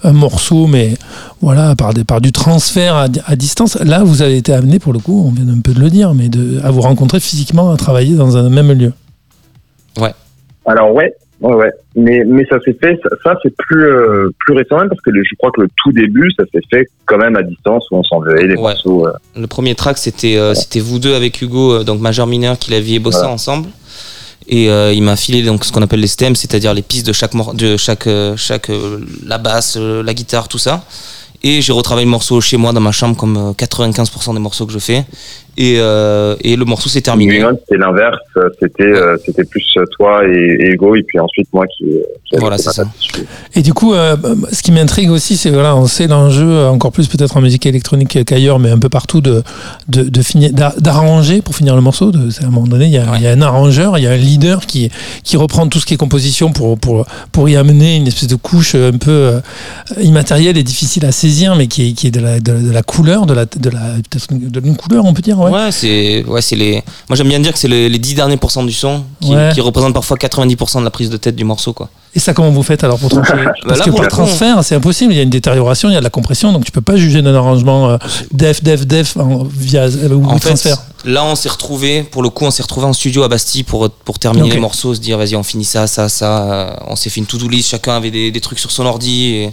[0.03, 0.99] un morceau, mais
[1.45, 3.77] voilà, par, des, par du transfert à, di- à distance.
[3.85, 6.15] Là, vous avez été amené, pour le coup, on vient un peu de le dire,
[6.15, 8.93] mais de, à vous rencontrer physiquement, à travailler dans un même lieu.
[10.67, 11.71] Alors ouais, ouais, ouais.
[11.95, 12.99] Mais mais ça s'est fait.
[13.03, 15.69] Ça, ça, c'est plus euh, plus récent même parce que le- je crois que le
[15.85, 18.63] tout début, ça s'est fait quand même à distance où on s'envoyait les Ouais.
[18.63, 19.07] morceaux.
[19.07, 19.13] euh.
[19.37, 22.71] Le premier track, c'était euh, c'était vous deux avec Hugo, euh, donc majeur mineur, qui
[22.71, 23.35] l'aviez bossé Voilà.
[23.35, 23.69] ensemble.
[24.49, 27.13] Et euh, il m'a filé donc ce qu'on appelle les stems, c'est-à-dire les pistes de
[27.13, 30.83] chaque de chaque chaque euh, la basse, euh, la guitare, tout ça.
[31.47, 34.65] Et j'ai retravaillé le morceau chez moi dans ma chambre comme euh, 95% des morceaux
[34.65, 35.05] que je fais.
[35.57, 37.41] Et, euh, et le morceau s'est terminé.
[37.61, 38.19] C'était l'inverse.
[38.61, 41.85] C'était euh, c'était plus euh, toi et, et Hugo et puis ensuite moi qui.
[42.25, 42.85] qui Voilà, c'est ça.
[43.55, 44.17] Et du coup, euh,
[44.53, 48.25] ce qui m'intrigue aussi, c'est voilà, on sait l'enjeu encore plus peut-être en musique électronique
[48.25, 49.43] qu'ailleurs, mais un peu partout de
[49.89, 52.11] de, de finir d'a- d'arranger pour finir le morceau.
[52.11, 53.19] De, c'est à un moment donné, il y, a, Ouais.
[53.19, 54.91] il y a un arrangeur, il y a un leader qui
[55.23, 58.37] qui reprend tout ce qui est composition pour pour pour y amener une espèce de
[58.37, 59.41] couche un peu euh,
[60.01, 62.83] immatérielle et difficile à saisir, mais qui est, qui est de la de, de la
[62.83, 65.39] couleur, de la de la peut-être une- de une couleur, on peut dire.
[65.45, 65.65] Ouais.
[65.65, 66.83] Ouais, c'est ouais, c'est les.
[67.09, 69.51] Moi j'aime bien dire que c'est les, les 10 derniers pourcents du son qui, Ouais.
[69.55, 71.89] qui représentent parfois 90% de la prise de tête du morceau quoi.
[72.17, 73.33] Et ça, comment vous faites alors pour trancher
[73.67, 75.13] Parce là, que pour le transfert, c'est impossible.
[75.13, 76.95] Il y a une détérioration, il y a de la compression, donc tu peux pas
[76.95, 77.97] juger d'un arrangement euh,
[78.31, 80.77] def, def, def en- via euh, ou En fait, transfert.
[81.05, 83.91] là, on s'est retrouvé, pour le coup, on s'est retrouvé en studio à Bastille pour,
[83.91, 86.53] pour terminer les morceaux, se dire, vas-y, on finit ça, ça, ça.
[86.53, 89.25] Euh, On s'est fait une to-do list, chacun avait des, des trucs sur son ordi.
[89.35, 89.51] Et,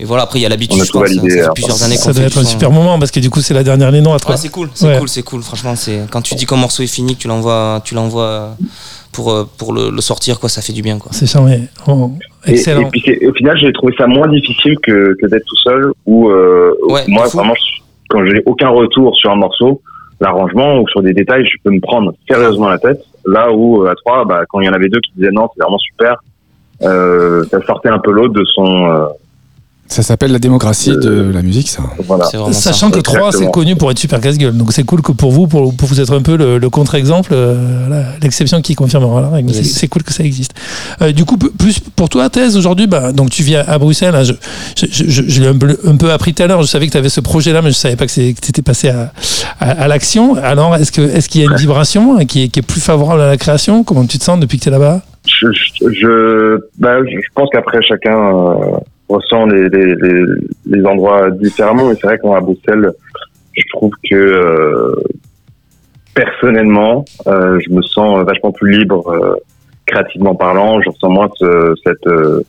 [0.00, 1.08] et voilà, après, il y a l'habitude, je pense.
[1.08, 3.30] Ça, validé, ça fait plusieurs années Ça doit être un super moment parce que du
[3.30, 4.24] coup, c'est la dernière ligne droite.
[4.28, 4.98] Ouais, c'est cool, c'est Ouais.
[4.98, 5.42] cool, c'est cool.
[5.42, 8.50] Franchement, c'est quand tu dis qu'un morceau est fini, que tu l'envoies, tu l'envoies
[9.12, 11.10] pour, euh, pour le, le sortir, quoi, ça fait du bien, quoi.
[11.12, 11.62] C'est charmé.
[11.88, 12.12] Oh,
[12.46, 12.82] Et, excellent.
[12.82, 15.92] et puis au final, j'ai trouvé ça moins difficile que, que d'être tout seul.
[16.06, 19.82] Où euh, Ouais, moi vraiment, je, quand j'ai aucun retour sur un morceau,
[20.20, 23.00] l'arrangement ou sur des détails, je peux me prendre sérieusement la tête.
[23.26, 25.48] Là où euh, à trois, bah, quand il y en avait deux qui disaient non,
[25.56, 26.16] c'est vraiment super,
[26.82, 28.86] euh, ça sortait un peu l'autre de son.
[28.88, 29.06] euh,
[29.90, 31.82] Ça s'appelle la démocratie de la musique, ça.
[32.06, 32.24] voilà.
[32.26, 32.52] Ça.
[32.52, 34.56] Sachant que 3 c'est connu pour être super casse-gueule.
[34.56, 37.30] Donc c'est cool que pour vous, pour, pour vous être un peu le, le contre-exemple,
[37.32, 39.50] euh, voilà, l'exception qui confirmera la règle.
[39.54, 39.72] C'est- Yes.
[39.72, 40.52] C'est cool que ça existe.
[41.02, 44.14] Euh, du coup, plus pour toi, Thèse, aujourd'hui, bah, donc tu vis à, à Bruxelles.
[44.14, 44.34] hein, je
[44.76, 46.62] je, je, je l'ai un peu, un peu appris tout à l'heure.
[46.62, 49.12] Je savais que tu avais ce projet-là, mais je savais pas que étais passé à,
[49.60, 50.34] à, à l'action.
[50.36, 53.26] Alors, est-ce qu'il y a une vibration hein, qui est, qui est plus favorable à
[53.28, 53.84] la création?
[53.84, 55.00] Comment tu te sens depuis que tu es là-bas?
[55.26, 58.76] Je, je, je, bah, je je pense qu'après chacun euh,
[59.08, 60.24] ressent les, les, les,
[60.66, 61.88] les endroits différemment.
[61.88, 62.92] Mais c'est vrai qu'à Bruxelles,
[63.56, 64.94] je trouve que euh,
[66.14, 69.34] personnellement, euh, je me sens vachement plus libre euh,
[69.86, 70.80] créativement parlant.
[70.82, 72.42] Je ressens moins ce- cette euh,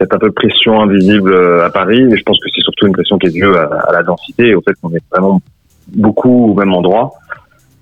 [0.00, 2.00] cette un peu pression invisible euh, à Paris.
[2.00, 4.48] Et je pense que c'est surtout une pression qui est due à, à la densité
[4.48, 5.40] et au fait qu'on est vraiment
[5.88, 7.12] beaucoup au même endroit.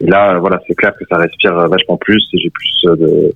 [0.00, 3.34] Et là, voilà, c'est clair que ça respire vachement plus et j'ai plus euh, de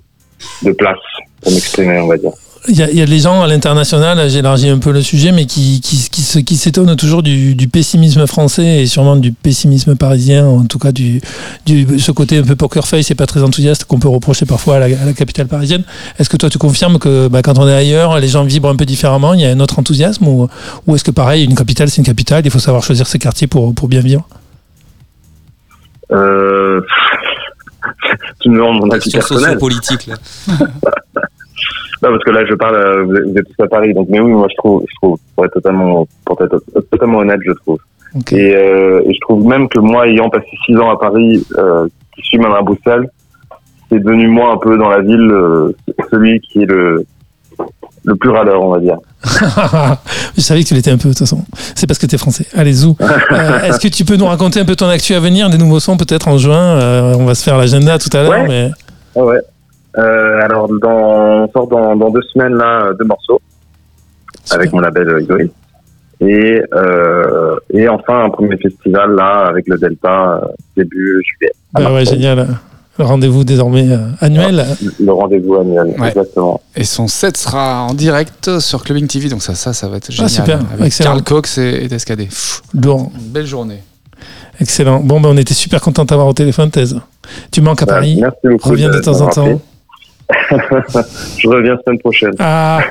[0.63, 0.99] de place
[1.41, 2.31] pour m'exprimer, on va dire.
[2.69, 5.31] Il y, a, il y a des gens à l'international, j'élargis un peu le sujet,
[5.31, 9.95] mais qui, qui, qui, qui s'étonnent toujours du, du pessimisme français et sûrement du pessimisme
[9.95, 11.21] parisien, en tout cas du,
[11.65, 14.77] du ce côté un peu poker face et pas très enthousiaste qu'on peut reprocher parfois
[14.77, 15.83] à la, à la capitale parisienne.
[16.19, 18.75] Est-ce que toi tu confirmes que bah, quand on est ailleurs, les gens vibrent un
[18.75, 20.47] peu différemment, il y a un autre enthousiasme ou,
[20.87, 23.47] ou est-ce que pareil, une capitale c'est une capitale, il faut savoir choisir ses quartiers
[23.47, 24.27] pour, pour bien vivre?
[26.11, 26.81] Euh...
[28.41, 29.43] tu me demandes mon avis personnel.
[29.43, 30.07] sociopolitique.
[30.07, 30.15] Là.
[32.03, 34.31] Non, parce que là, je parle, euh, vous êtes, tous à Paris, donc mais oui,
[34.31, 37.79] moi je trouve, je trouve, pour être totalement, pour être totalement honnête, je trouve.
[38.31, 41.87] Et, euh, et je trouve même que moi, ayant passé six ans à Paris, euh,
[42.15, 43.09] qui suis même à Bruxelles,
[43.89, 45.75] c'est devenu moi un peu dans la ville euh,
[46.11, 47.05] celui qui est le
[48.03, 48.97] le plus râleur, on va dire.
[50.37, 51.43] Je savais que tu l'étais un peu de toute façon.
[51.75, 52.45] C'est parce que tu es français.
[52.53, 52.95] Allez, Zou.
[53.31, 55.81] Euh, Est-ce que tu peux nous raconter un peu ton actu à venir, des nouveaux
[55.81, 57.15] sons peut-être en juin?
[57.17, 58.31] On va se faire l'agenda tout à l'heure.
[58.31, 58.47] Ouais.
[58.47, 58.71] Mais...
[59.15, 59.39] Ah ouais.
[59.97, 63.41] Euh, alors, dans, on sort dans, dans deux semaines là deux morceaux
[64.51, 65.51] avec mon label euh, Egoist.
[66.19, 71.51] Et, euh, et enfin un premier festival là avec le Delta euh, début juillet.
[71.75, 72.47] Ah ouais, génial.
[72.97, 74.65] Le rendez-vous désormais euh, annuel.
[74.99, 76.07] Le rendez-vous annuel, Ouais.
[76.07, 76.59] exactement.
[76.75, 80.11] Et son set sera en direct sur Clubbing TV, donc ça, ça, ça va être
[80.11, 80.25] génial.
[80.25, 81.11] Ah, super, Avec excellent.
[81.11, 82.27] Karl Cox et, et
[82.81, 83.11] Lourd.
[83.15, 83.83] Une belle journée.
[84.59, 85.01] Excellent.
[85.01, 86.99] Bon, ben, on était super content de t'avoir au téléphone, Thèse.
[87.51, 88.17] Tu manques à Bah, Paris.
[88.19, 88.69] merci beaucoup.
[88.69, 89.61] Reviens de temps en temps.
[91.37, 92.33] Je reviens semaine prochaine.
[92.39, 92.81] Ah,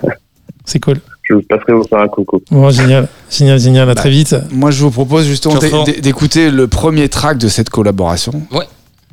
[0.64, 0.98] c'est cool.
[1.22, 2.40] Je vous passerai vous faire un coucou.
[2.50, 3.08] Bon, génial.
[3.30, 3.82] Génial, génial.
[3.90, 4.36] À Bah, très vite.
[4.52, 8.32] Moi, je vous propose justement d'écouter le premier track de cette collaboration.
[8.52, 8.64] Ouais.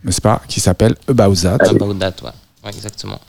[0.04, 0.42] N'est-ce pas?
[0.48, 1.58] Qui s'appelle About That.
[1.70, 2.30] About that, ouais.
[2.64, 3.20] Ouais, exactement.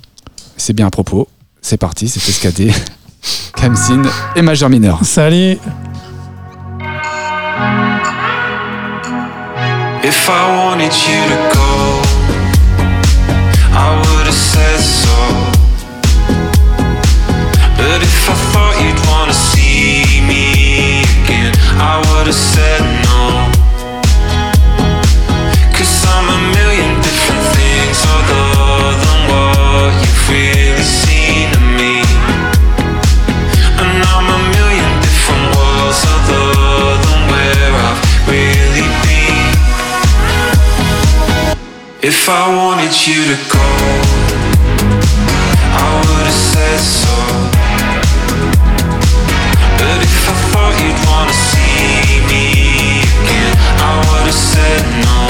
[0.56, 1.28] C'est bien à propos.
[1.62, 2.70] C'est parti, c'est Escadé,
[3.56, 4.02] Kamsin
[4.36, 5.00] et Major Mineur.
[5.02, 5.56] Salut.
[10.02, 12.02] If I wanted you to go,
[13.72, 14.13] I would
[14.54, 15.18] said so.
[17.78, 21.52] But if I thought you'd wanna see me again,
[21.90, 23.50] I would have said no.
[25.74, 28.46] Cause I'm a million different things other
[29.02, 31.94] than what you've really seen of me.
[33.82, 36.46] And I'm a million different worlds other
[37.04, 39.50] than where I've really been.
[42.10, 44.13] If I wanted you to go,
[46.54, 47.16] said so.
[49.78, 52.44] But if I thought you'd want to see me
[53.02, 55.23] again, I would have said no.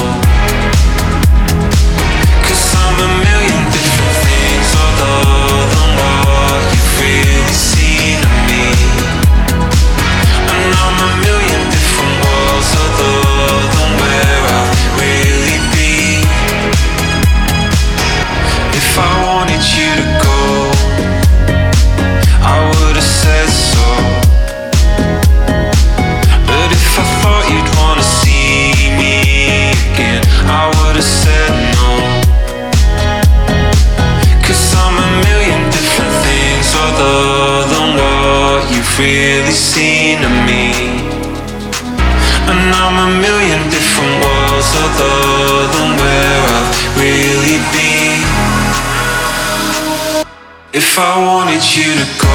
[50.77, 52.35] If I wanted you to go,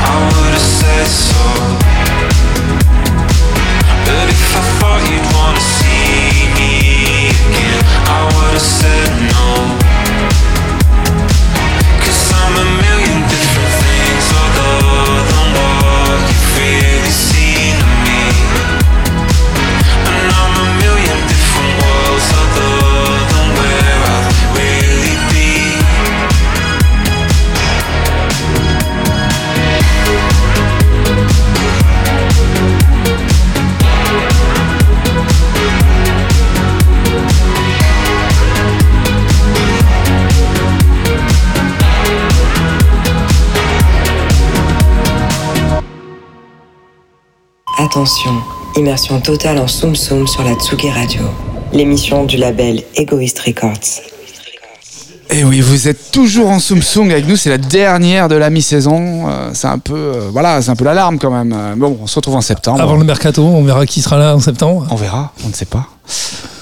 [0.00, 1.44] I would have said so.
[4.06, 9.31] But if I thought you'd wanna see me again, I would said no.
[47.94, 48.30] Attention,
[48.74, 51.20] immersion totale en Soum Soum sur la Tsugi Radio,
[51.74, 54.00] l'émission du label Egoist Records.
[55.28, 58.34] Et Eh oui, vous êtes toujours en Soum Soum avec nous, c'est la dernière de
[58.34, 59.28] la mi-saison.
[59.28, 61.52] Euh, c'est un peu, euh, voilà, c'est un peu l'alarme quand même.
[61.54, 62.80] Euh, Bon, on se retrouve en septembre.
[62.80, 64.86] Avant le mercato, on verra qui sera là en septembre.
[64.90, 65.86] On verra, on ne sait pas.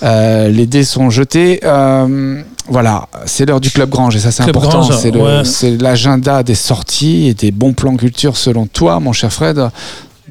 [0.02, 1.60] Euh, les dés sont jetés.
[1.62, 4.82] Euh, voilà, c'est l'heure du Club Grange et ça c'est important.
[4.88, 5.44] Ouais.
[5.44, 9.70] c'est l'agenda des sorties et des bons plans culture selon toi, mon cher Fred.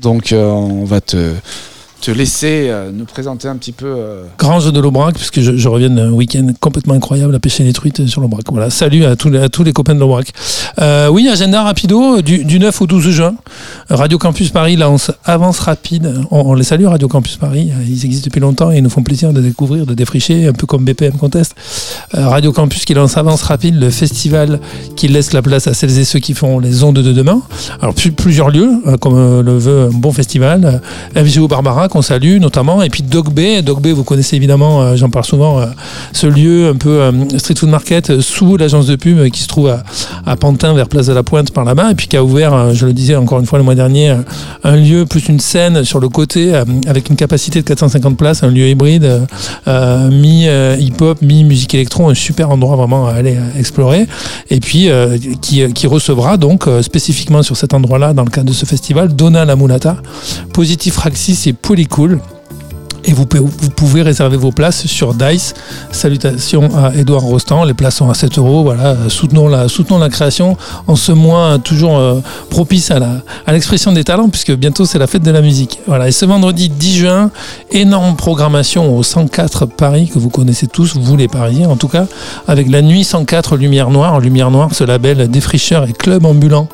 [0.02, 1.34] Donc euh, on va te,
[2.02, 3.86] te laisser euh, nous présenter un petit peu.
[3.86, 8.08] euh, Grange de l'Aubrac, puisque je, reviens d'un week-end complètement incroyable à pêcher des truites
[8.08, 8.44] sur l'Aubrac.
[8.52, 9.30] Voilà, salut à tous
[9.64, 10.32] les, copains de l'Aubrac.
[10.80, 13.36] Euh, oui, agenda rapido, du, du 9 au 12 juin.
[13.90, 16.14] Radio Campus Paris lance Avance Rapide.
[16.32, 17.72] On, les salue, Radio Campus Paris.
[17.88, 20.66] Ils existent depuis longtemps et ils nous font plaisir de découvrir, de défricher, un peu
[20.68, 21.54] comme BPM Contest.
[22.14, 24.60] Radio Campus qui lance Avance Rapide, le festival
[24.96, 27.42] qui laisse la place à celles et ceux qui font les ondes de demain.
[27.82, 30.82] Alors, plus- plusieurs lieux, euh, comme le veut un bon festival.
[31.16, 32.82] FGO Barbara, qu'on salue notamment.
[32.82, 33.62] Et puis Dog Bay.
[33.62, 35.65] Dog Bay, vous connaissez évidemment, euh, j'en parle souvent, euh,
[36.13, 39.75] ce lieu un peu euh, street food market sous l'agence de pub qui se trouve
[40.25, 41.91] à, Pantin, vers Place de la Pointe par là-bas.
[41.91, 44.15] Et puis qui a ouvert, je le disais encore une fois le mois dernier,
[44.63, 46.54] un lieu plus une scène sur le côté
[46.88, 49.28] avec une capacité de 450 places, un lieu hybride,
[49.67, 54.08] mi-hip-hop, mi-musique électro, un super endroit vraiment à aller explorer.
[54.49, 54.89] Et puis
[55.41, 59.56] qui, recevra donc spécifiquement sur cet endroit-là, dans le cadre de ce festival, Donna la
[59.56, 59.97] Mulata,
[60.54, 62.38] Positif Raxis et Polycool.
[63.06, 65.54] Et vous pouvez, réserver vos places sur Dice.
[65.92, 67.64] Salutations à Edouard Rostand.
[67.66, 68.64] Les places sont à 7 euros.
[68.64, 70.58] Voilà, soutenons la, soutenons la création
[70.88, 73.00] en ce mois toujours euh, propice à
[73.46, 75.80] à l'expression des talents, puisque bientôt c'est la fête de la musique.
[75.88, 76.08] Voilà.
[76.08, 77.32] Et ce vendredi 10 juin,
[77.72, 82.06] énorme programmation au 104 Paris que vous connaissez tous, vous les Parisiens en tout cas,
[82.48, 84.20] avec la nuit 104 Lumière Noire.
[84.20, 86.68] Lumière Noire, ce label défricheur et club ambulant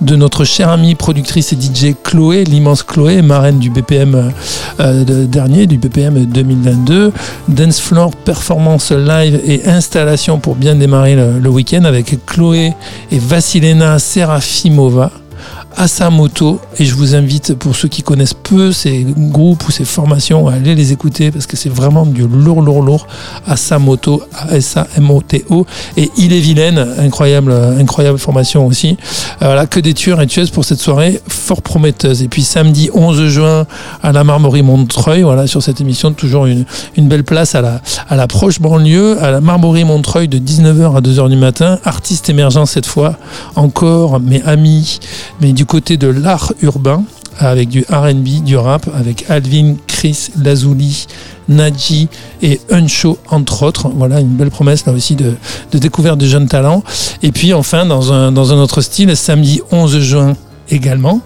[0.00, 4.32] de notre chère amie productrice et DJ Chloé, l'immense Chloé, marraine du BPM
[4.80, 7.12] euh, de- dernier, du BPM 2022.
[7.48, 12.74] Dance Floor Performance Live et installation pour bien démarrer le, le week-end avec Chloé
[13.10, 15.12] et Vasilena Serafimova
[15.76, 19.70] à sa moto et je vous invite pour ceux qui connaissent peu ces groupes ou
[19.70, 23.06] ces formations à aller les écouter parce que c'est vraiment du lourd lourd lourd
[23.46, 25.66] à sa moto A S A M O T O.
[25.96, 28.96] Et il est vilaine incroyable incroyable formation aussi.
[29.42, 32.22] Euh, voilà que des tueurs et tueuses pour cette soirée fort prometteuse.
[32.22, 33.66] Et puis samedi 11 juin
[34.02, 36.64] à la Marmorie Montreuil voilà sur cette émission toujours une,
[36.96, 40.96] une belle place à la à la proche banlieue à la Marmorie Montreuil de 19h
[40.96, 41.78] à 2h du matin.
[41.84, 43.16] Artiste émergent cette fois
[43.54, 44.98] encore mes amis
[45.40, 47.04] mais du côté de l'art urbain
[47.36, 51.06] avec du R&B, du rap, avec Alvin, Chris, Lazuli,
[51.50, 52.08] Nadji
[52.40, 53.90] et Uncho entre autres.
[53.94, 55.34] Voilà une belle promesse là aussi de,
[55.74, 56.82] découverte de jeunes talents.
[57.22, 60.32] Et puis enfin dans un, dans un autre style, samedi 11 juin
[60.70, 61.20] également,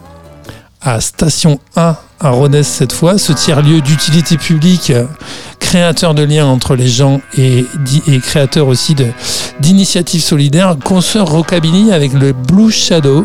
[0.81, 4.93] à Station A à Rodez cette fois, ce tiers-lieu d'utilité publique,
[5.65, 7.65] créateur de liens entre les gens et,
[8.23, 8.95] créateur aussi
[9.61, 13.25] d'initiatives solidaires, consoeur rockabilly avec le Blue Shadow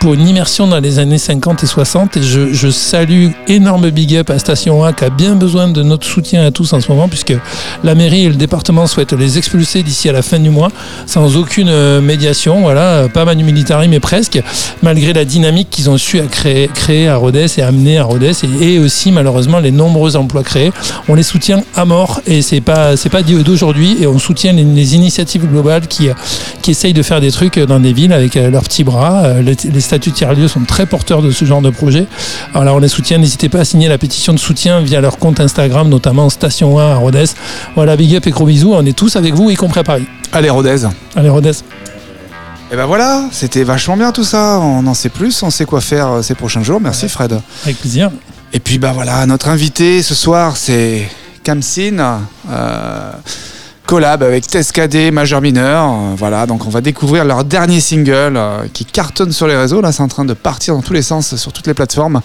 [0.00, 4.30] pour une immersion dans les années 50 et 60 et je, salue énorme big up
[4.30, 7.08] à Station A qui a bien besoin de notre soutien à tous en ce moment
[7.08, 7.34] puisque
[7.82, 10.68] la mairie et le département souhaitent les expulser d'ici à la fin du mois
[11.06, 12.60] sans aucune euh, médiation.
[12.60, 14.40] Voilà pas manu militari mais presque.
[14.82, 18.32] Malgré la dynamique qu'ils ont su à créer, créer à Rodez et amener à Rodez
[18.60, 20.72] et, et aussi malheureusement les nombreux emplois créés.
[21.08, 24.64] On les soutient à mort et c'est pas c'est pas d'aujourd'hui et on soutient les,
[24.64, 26.08] les initiatives globales qui
[26.62, 29.24] qui essayent de faire des trucs dans des villes avec euh, leurs petits bras.
[29.24, 32.06] Euh, Les, les statuts tiers-lieux sont très porteurs de ce genre de projet.
[32.52, 33.18] Alors là, on les soutient.
[33.18, 36.92] N'hésitez pas à signer la pétition de soutien via leur compte Instagram, notamment Station 1
[36.92, 37.24] à Rodez.
[37.74, 38.72] Voilà, big up et gros bisous.
[38.74, 40.06] On est tous avec vous, y compris à Paris.
[40.32, 40.84] Allez, Rodez.
[41.14, 41.52] Allez, Rodez.
[42.72, 44.58] Et ben voilà, c'était vachement bien tout ça.
[44.58, 46.80] On en sait plus, on sait quoi faire euh, ces prochains jours.
[46.80, 47.38] Merci Fred.
[47.64, 48.10] Avec plaisir.
[48.52, 51.08] Et puis bah voilà, notre invité ce soir c'est
[51.46, 53.12] Kamsin, euh,
[53.86, 55.84] collab avec Tescadé, Majeur Mineur.
[55.84, 59.80] Euh, voilà, donc on va découvrir leur dernier single euh, qui cartonne sur les réseaux.
[59.80, 62.20] Là, c'est en train de partir dans tous les sens sur toutes les plateformes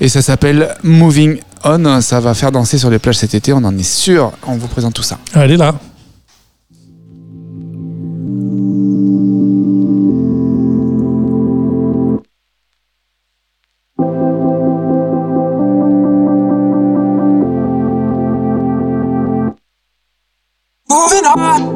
[0.00, 2.00] et ça s'appelle Moving On.
[2.00, 4.32] Ça va faire danser sur les plages cet été, on en est sûr.
[4.44, 5.18] On vous présente tout ça.
[5.34, 5.76] Allez là.
[21.24, 21.73] Moving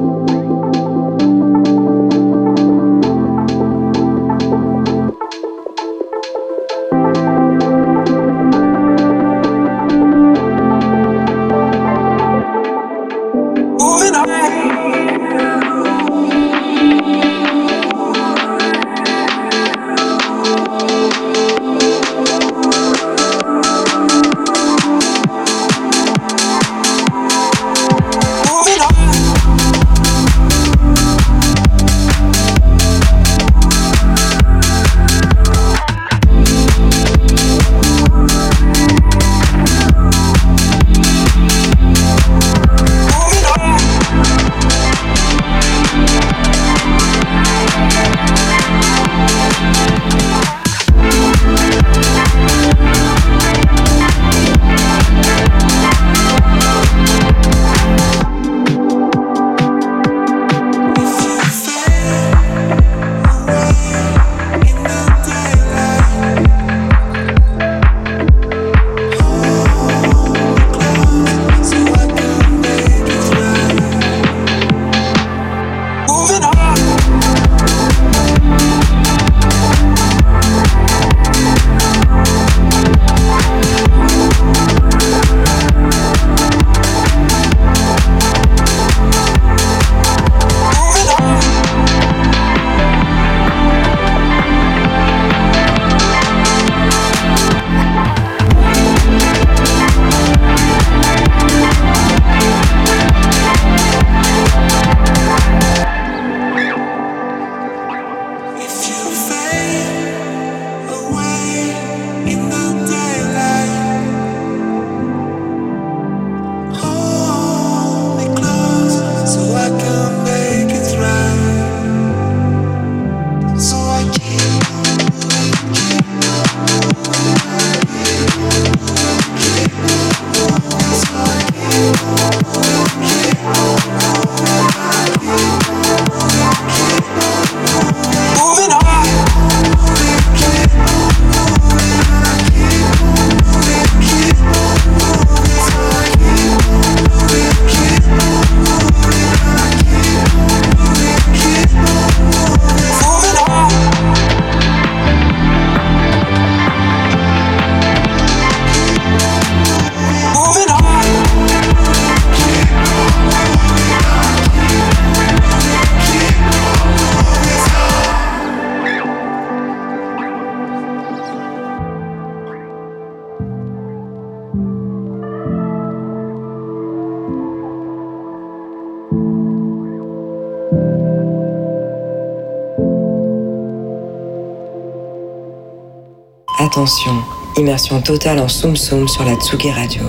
[186.88, 187.22] Attention,
[187.58, 190.04] immersion totale en Soum Soum sur la Tsugi Radio.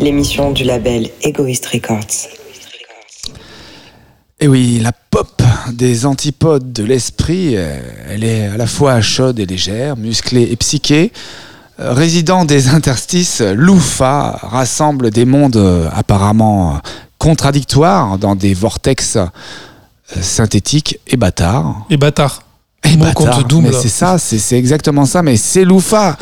[0.00, 2.26] L'émission du label Egoist Records.
[4.40, 5.40] Et oui, la pop
[5.72, 7.78] des antipodes de l'esprit, euh,
[8.10, 11.12] elle est à la fois chaude et légère, musclée et psychée.
[11.78, 16.80] Euh, Résident des interstices, Loufa rassemble des mondes euh, apparemment
[17.18, 19.18] contradictoires dans des vortex
[20.20, 21.86] synthétiques et bâtards.
[21.90, 22.42] Et bâtard.
[22.84, 23.68] Et Mot bâtards, contre double.
[23.68, 26.16] mais c'est ça, c'est c'est exactement ça, mais c'est Loufa.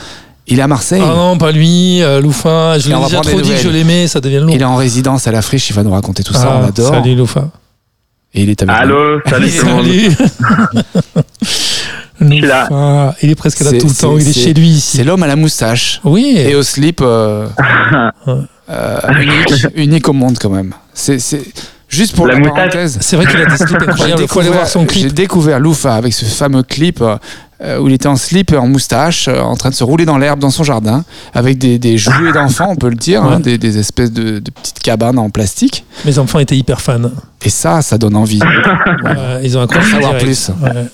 [0.46, 1.02] Il est à Marseille.
[1.04, 2.78] Ah non, pas lui, euh, Loufa.
[2.78, 4.50] Je l'ai déjà trop dit que je l'aimais, ça devient lourd.
[4.54, 6.62] Il est en résidence à la friche, il va nous raconter tout ça, Ah, on
[6.62, 6.92] l'adore.
[6.94, 7.48] Salut Loufa.
[8.34, 8.82] Et il est avec nous.
[8.82, 9.86] Allô, salut tout le monde.
[12.20, 14.98] Il est presque là tout le temps, il est chez lui ici.
[14.98, 16.00] C'est l'homme à la moustache.
[16.04, 16.34] Oui.
[16.36, 17.48] Et au slip, euh,
[18.70, 20.72] euh, unique, unique au monde quand même.
[20.94, 21.42] C'est c'est-
[21.92, 22.56] juste pour La la, moustache.
[22.56, 22.98] parenthèse.
[23.00, 24.22] C'est vrai qu'il a des slips J'ai incroyables.
[24.22, 25.12] Il faut aller voir son j'ai clip.
[25.14, 29.38] découvert Loufa avec ce fameux clip euh, où il était en slip, en moustache, euh,
[29.40, 32.70] en train de se rouler dans l'herbe dans son jardin, avec des, des jouets d'enfants,
[32.70, 35.84] on peut le dire, hein, des, des espèces de, de petites cabanes en plastique.
[36.04, 37.10] Mes enfants étaient hyper fans.
[37.44, 38.40] Et ça, ça donne envie.
[39.04, 39.92] Ouais, ils ont accroché.
[39.92, 40.50] savoir plus.
[40.60, 40.86] Ouais.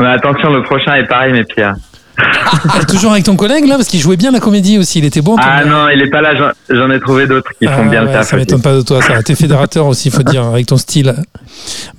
[0.00, 1.74] Mais attention, le prochain est pareil, mais pire.
[2.18, 4.98] Ah, toujours avec ton collègue là, parce qu'il jouait bien la comédie aussi.
[4.98, 5.36] Il était bon.
[5.40, 6.34] Ah non, il est pas là,
[6.68, 8.26] j'en- ai trouvé d'autres qui font Ah bien le taf.
[8.26, 9.22] Ça m'étonne pas de toi, ça.
[9.22, 11.14] T'es fédérateur aussi, faut dire, avec ton style.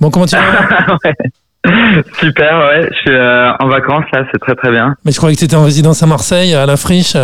[0.00, 0.42] Bon, comment tu vas
[2.20, 4.94] Super, ouais, je suis euh, en vacances là, c'est très très bien.
[5.04, 7.14] Mais je croyais que t'étais en résidence à Marseille, à la friche.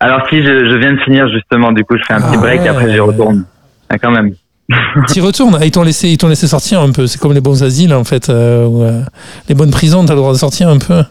[0.00, 2.38] Alors si, je, je viens de finir justement, du coup je fais un petit Ah
[2.38, 2.66] break ouais.
[2.66, 3.44] et après j'y retourne.
[3.88, 4.32] Ah, quand même.
[5.06, 5.58] T'y retournes.
[5.62, 7.06] Ils t'ont laissé, ils t'ont laissé sortir un peu.
[7.06, 9.00] C'est comme les bons asiles en fait, euh, ou, euh,
[9.48, 10.04] les bonnes prisons.
[10.04, 11.02] T'as le droit de sortir un peu.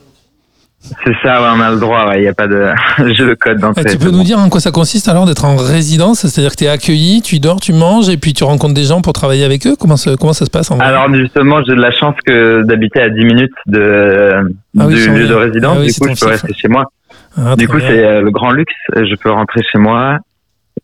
[1.04, 2.68] C'est ça, ouais, on a le droit, il n'y a pas de
[3.14, 3.86] jeu de code Eh, d'entrée.
[3.86, 4.24] tu peux nous bon.
[4.24, 6.20] dire en quoi ça consiste alors d'être en résidence?
[6.28, 9.14] C'est-à-dire que t'es accueilli, tu dors, tu manges et puis tu rencontres des gens pour
[9.14, 9.76] travailler avec eux?
[9.80, 13.02] Comment ça, comment ça se passe en Alors justement, j'ai de la chance que d'habiter
[13.02, 14.32] à 10 minutes de,
[14.80, 15.78] Ah oui, du lieu de résidence.
[15.78, 16.84] ah oui, du coup, je peux rester chez moi.
[17.38, 18.74] Ah, Du coup, c'est euh, le grand luxe.
[18.96, 20.18] Je peux rentrer chez moi.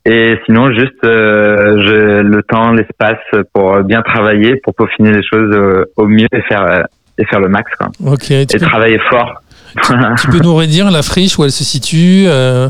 [0.05, 3.19] Et sinon, juste euh, je, le temps, l'espace
[3.53, 6.85] pour bien travailler, pour peaufiner les choses euh, au mieux et faire
[7.17, 7.89] et faire le max, quoi.
[8.05, 8.19] Ok.
[8.27, 9.41] Tu Et peux, travailler fort.
[10.21, 12.67] tu peux nous redire la friche où elle se situe euh,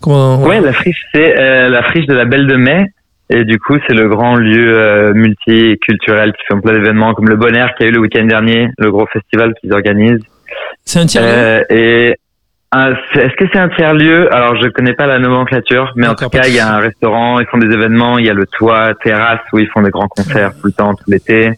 [0.00, 2.86] Comment Ouais, la friche, c'est euh, la friche de la Belle de Mai.
[3.28, 7.34] Et du coup, c'est le grand lieu euh, multiculturel qui fait plein d'événements comme le
[7.36, 10.22] Bon Air qui a eu le week-end dernier, le gros festival qu'ils organisent.
[10.84, 11.22] C'est un tiers.
[11.26, 12.14] Euh, et
[12.70, 16.14] un- est-ce que c'est un tiers lieu Alors, je connais pas la nomenclature, mais en
[16.14, 18.46] tout cas, il y a un restaurant, ils font des événements, il y a le
[18.46, 21.50] toit, terrasse où ils font des grands concerts tout le temps, tout l'été.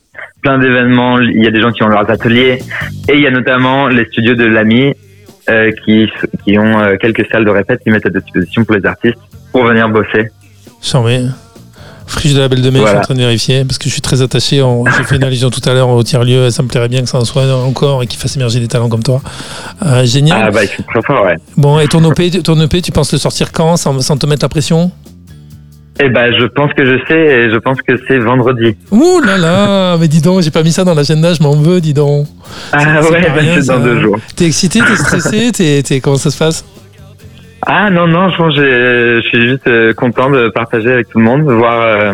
[0.42, 2.58] Plein d'événements, il y a des gens qui ont leurs ateliers,
[3.08, 4.94] et il y a notamment les studios de l'AMI
[5.50, 6.08] euh, qui,
[6.44, 9.18] qui ont euh, quelques salles de répète qui mettent à disposition pour les artistes
[9.52, 10.30] pour venir bosser.
[10.80, 11.26] Charmé.
[12.06, 13.90] Friche de la Belle de Mai, je suis en train de vérifier parce que je
[13.90, 14.62] suis très attaché.
[14.62, 16.46] en- J'ai fait une allusion tout à l'heure au tiers-lieu.
[16.46, 18.68] et Ça me plairait bien que ça en soit encore et qu'il fasse émerger des
[18.68, 19.20] talents comme toi.
[19.84, 20.40] Euh, génial.
[20.46, 21.34] Ah bah, très forts, ouais.
[21.58, 24.42] Bon, et ton OP, ton EP, tu penses le sortir quand sans, sans te mettre
[24.44, 24.90] la pression?
[26.00, 28.76] Eh ben, je pense que je sais, et je pense que c'est vendredi.
[28.92, 31.80] Ouh là là Mais dis donc, j'ai pas mis ça dans l'agenda, je m'en veux,
[31.80, 32.26] dis donc.
[32.72, 34.16] Ah c'est ouais, bah, rien, c'est dans deux jours.
[34.36, 36.64] T'es excité, t'es stressé, t'es, t'es- comment ça se passe?
[37.66, 41.18] Ah non, non, je pense que je suis juste euh, content de partager avec tout
[41.18, 42.12] le monde, de voir euh,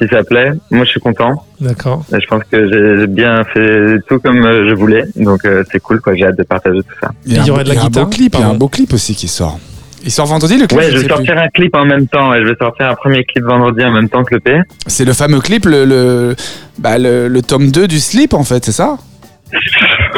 [0.00, 0.52] si ça plaît.
[0.70, 1.44] Moi, je suis content.
[1.60, 2.04] D'accord.
[2.16, 5.04] Et Je pense que j'ai bien fait tout comme euh, je voulais.
[5.16, 6.14] Donc, euh, c'est cool, quoi.
[6.14, 7.10] J'ai hâte de partager tout ça.
[7.26, 9.26] Il y un aurait de la guitare, il y a un beau clip aussi qui
[9.26, 9.58] sort.
[10.04, 11.08] Il sort vendredi le clip Ouais, je vais plus.
[11.08, 12.30] sortir un clip en même temps.
[12.30, 14.60] Ouais, je vais sortir un premier clip vendredi en même temps que le P.
[14.86, 16.36] C'est le fameux clip, le, le,
[16.78, 18.96] bah, le, le tome 2 du slip en fait, c'est ça?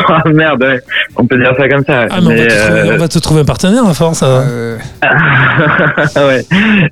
[0.09, 0.81] Oh merde, ouais.
[1.16, 2.07] On peut dire ça comme ça.
[2.11, 3.95] Ah, mais, on, va Mais, te trouver, euh, on va te trouver un partenaire à
[3.95, 4.22] force.
[4.24, 4.45] hein.
[4.49, 4.76] Euh,
[6.16, 6.45] ouais.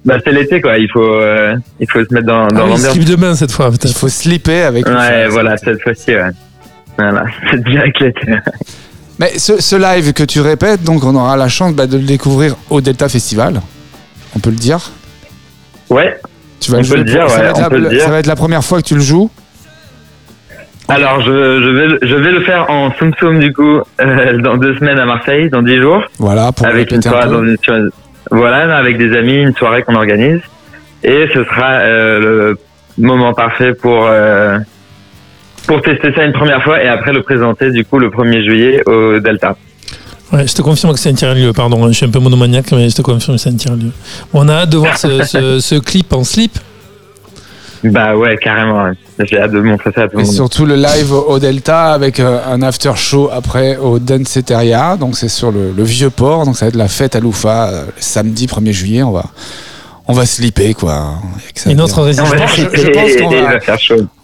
[0.04, 0.78] Bah, c'est l'été, quoi.
[0.78, 2.90] Il faut, euh, il faut se mettre dans, dans Ah l'ambiance.
[2.92, 3.86] slip de bain cette fois, peut-être.
[3.90, 4.86] Il faut slipper avec.
[4.88, 6.30] le Ouais, voilà, cette fois-ci, ouais.
[6.96, 8.34] Voilà, c'est direct l'été.
[9.18, 12.04] Mais ce, ce live que tu répètes, donc on aura la chance bah, de le
[12.04, 13.60] découvrir au Delta Festival.
[14.36, 14.78] On peut le dire.
[15.90, 16.18] Ouais.
[16.60, 17.88] Tu vas On le peut jouer le dire, ça, ouais, va on la, peut le
[17.88, 18.02] dire.
[18.02, 19.30] ça va être la première fois que tu le joues.
[20.90, 24.38] Alors, je, je, vais, le- je vais le faire en Soum Soum, du coup, euh,
[24.38, 26.02] dans deux semaines à Marseille, dans dix jours.
[26.18, 27.56] Voilà, pour avec une un soirée dans une
[28.30, 30.40] Voilà, avec des amis, une soirée qu'on organise.
[31.02, 32.54] Et ce sera euh,
[32.98, 34.58] le moment parfait pour, euh,
[35.68, 38.82] pour tester ça une première fois et après le présenter, du coup, le 1er juillet
[38.86, 39.56] au Delta.
[40.32, 41.84] Ouais, je te confirme que c'est un tiers-lieu, pardon.
[41.84, 43.92] hein, Je suis un peu monomaniaque, mais je te confirme que c'est un tiers-lieu.
[44.34, 46.58] On a hâte de voir ce, ce, ce clip en slip.
[47.84, 48.82] Bah ouais, carrément.
[48.84, 48.92] ouais.
[49.24, 50.34] J'ai hâte de montrer ça à tout le Et monde.
[50.34, 54.96] surtout le live au Delta avec euh, un after show après au Danceteria.
[54.96, 56.44] Donc c'est sur le, le vieux port.
[56.44, 59.02] Donc ça va être la fête à Loufa euh, samedi 1er juillet.
[59.04, 59.26] On va,
[60.08, 61.14] on va slipper quoi.
[61.66, 61.84] Dire.
[61.84, 62.30] autre On résistance.
[62.30, 63.58] va je- pense et qu'on va-.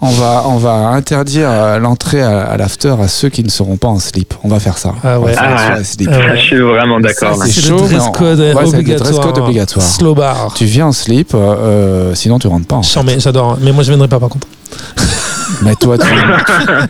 [0.00, 3.76] On va, on va interdire euh, l'entrée à, à l'after à ceux qui ne seront
[3.76, 4.34] pas en slip.
[4.44, 4.94] On va faire ça.
[5.04, 5.32] Ah ouais.
[5.36, 5.76] Ah.
[5.76, 6.34] Ah.
[6.36, 7.36] Je suis vraiment d'accord.
[7.44, 9.10] C'est chaud, le mais dress code ouais, c'est le obligatoire.
[9.12, 9.84] dress code obligatoire.
[9.86, 10.54] Slow bar.
[10.54, 12.76] Tu viens en slip, euh, euh, sinon tu rentres pas.
[12.76, 12.82] en.
[12.82, 13.58] Chambé, j'adore.
[13.60, 14.46] Mais moi, je viendrai pas par contre.
[15.62, 16.06] Mais toi, tu,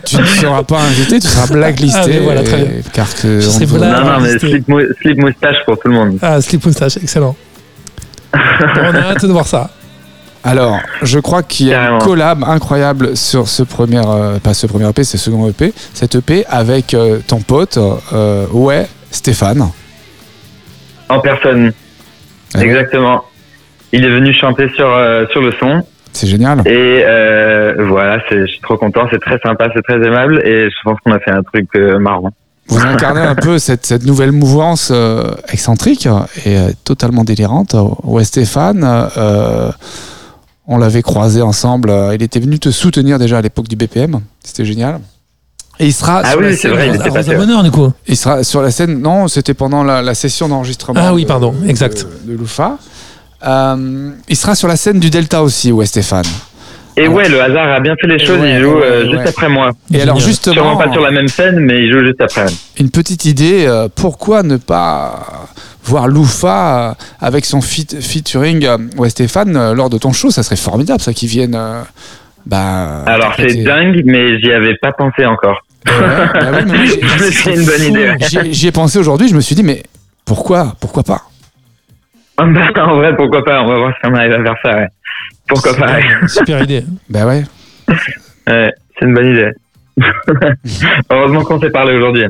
[0.05, 1.99] tu- tu ne seras pas invité, tu seras blacklisté.
[2.01, 2.65] Ah, mais voilà, très bien.
[2.67, 5.17] et- Car que Je on serai ne veut- black- Non, non, mais slip, mou- slip
[5.19, 6.17] moustache pour tout le monde.
[6.21, 7.35] Ah, slip moustache, excellent.
[8.77, 9.69] On a hâte de voir ça.
[10.43, 14.67] Alors, je crois qu'il y a une collab incroyable sur ce premier, euh, pas ce
[14.67, 17.79] premier EP, c'est ce second EP, cette EP avec euh, ton pote,
[18.13, 19.67] euh, ouais, Stéphane.
[21.09, 21.73] En personne,
[22.53, 23.23] ouais, exactement.
[23.91, 25.83] Il est venu chanter sur, euh, sur le son.
[26.13, 26.59] C'est génial.
[26.67, 29.07] Et euh, voilà, c'est- je suis trop content.
[29.11, 30.41] C'est très sympa, c'est très aimable.
[30.45, 32.29] Et je pense qu'on a fait un truc euh, marrant.
[32.67, 36.07] Vous incarnez un peu cette, cette nouvelle mouvance euh, excentrique
[36.45, 37.75] et euh, totalement délirante.
[38.03, 39.71] Ouais, Stéphane, euh,
[40.67, 41.89] on l'avait croisé ensemble.
[41.91, 44.19] euh, Il était venu te soutenir déjà à l'époque du BPM.
[44.43, 44.99] C'était génial.
[45.79, 47.35] Et il sera, Ah sur oui, la c'est scène, vrai, il Rosa.
[47.35, 47.91] Bonheur, du coup.
[48.07, 48.99] il sera sur la scène.
[48.99, 50.99] Non, c'était pendant la, la session d'enregistrement.
[51.03, 52.07] Ah oui, de- pardon, exact.
[52.25, 52.77] De, de Loufa.
[53.45, 56.25] Euh, il sera sur la scène du Delta aussi, ouais, Stéphane.
[56.97, 58.39] Et ouais, le hasard a bien fait les choses.
[58.39, 59.11] Ouais, il joue ouais, euh, ouais.
[59.11, 59.71] juste après moi.
[59.93, 62.45] Et alors justement, Sûrement pas sur la même scène, mais il joue juste après.
[62.79, 65.47] une petite idée, euh, pourquoi ne pas
[65.83, 70.31] voir Loufa euh, avec son feat- featuring euh, ouais, Stéphane euh, lors de ton show?
[70.31, 71.55] Ça serait formidable, ça, qui vienne.
[71.55, 71.81] euh,
[72.45, 75.61] bah, Alors c'est dingue, mais j'y avais pas pensé encore.
[75.87, 75.91] Ouais,
[76.65, 76.75] bah
[77.31, 77.89] c'est une bonne fou.
[77.89, 78.13] idée,
[78.53, 79.83] j'y ai pensé aujourd'hui, je me suis dit, mais
[80.25, 81.21] pourquoi Pourquoi pas?
[82.37, 84.75] Ah bah, en vrai, pourquoi pas On va voir si on arrive à faire ça.
[84.77, 84.87] Ouais.
[85.47, 85.97] Pourquoi pas.
[86.27, 86.83] Super idée.
[87.09, 87.43] Bah ouais.
[88.47, 89.51] Ouais, C'est une bonne idée.
[91.09, 92.25] Heureusement qu'on s'est parlé aujourd'hui.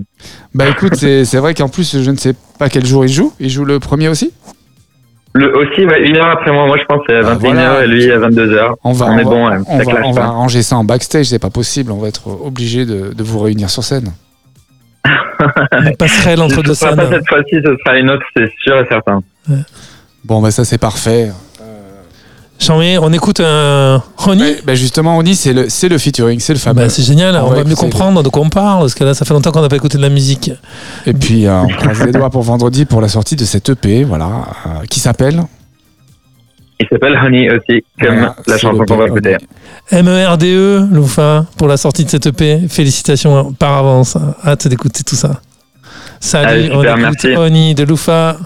[0.54, 3.34] Bah écoute, c'est c'est vrai qu'en plus, je ne sais pas quel jour il joue.
[3.40, 4.32] Il joue le premier aussi?
[5.34, 7.84] Le aussi, ouais, une heure après moi, moi je pense c'est à Ah, 21h voilà.
[7.84, 8.74] et lui à 22h.
[8.84, 10.28] On va, On est va- bon, ouais, on va, on va pas.
[10.28, 11.92] arranger ça en backstage, c'est pas possible.
[11.92, 14.14] On va être obligé de, de vous réunir sur scène.
[15.74, 16.98] Une passerelle entre Ce deux sera scènes.
[17.00, 19.20] pas cette fois-ci, ce sera une autre, c'est sûr et certain.
[20.24, 21.32] Bon, bah ça c'est parfait.
[22.58, 26.54] Chambé, on écoute un Honey Bah, bah, justement, Oni, c'est le, c'est le featuring, c'est
[26.54, 26.82] le fameux.
[26.84, 29.04] Bah, c'est génial, On on, va va mieux comprendre de quoi on parle, parce que
[29.04, 30.52] là, ça fait longtemps qu'on n'a pas écouté de la musique.
[31.06, 34.04] Et puis, euh, on croise les doigts pour vendredi pour la sortie de cette EP,
[34.04, 34.26] voilà,
[34.68, 35.42] euh, qui s'appelle
[36.80, 39.38] Il s'appelle Honey aussi, comme Voilà, la chanson qu'on va écouter.
[39.92, 42.62] MERDE, E, Loufa, pour la sortie de cette EP.
[42.70, 44.18] Félicitations par avance.
[44.46, 45.42] Hâte d'écouter tout ça.
[46.20, 47.28] Salut, Allez, super, on écoute merci.
[47.36, 48.38] Honey de Loufa.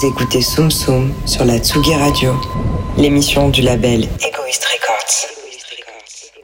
[0.00, 2.34] Vous écoutez Soum Soum sur la Tsugi Radio,
[2.96, 5.28] l'émission du label Egoist Records.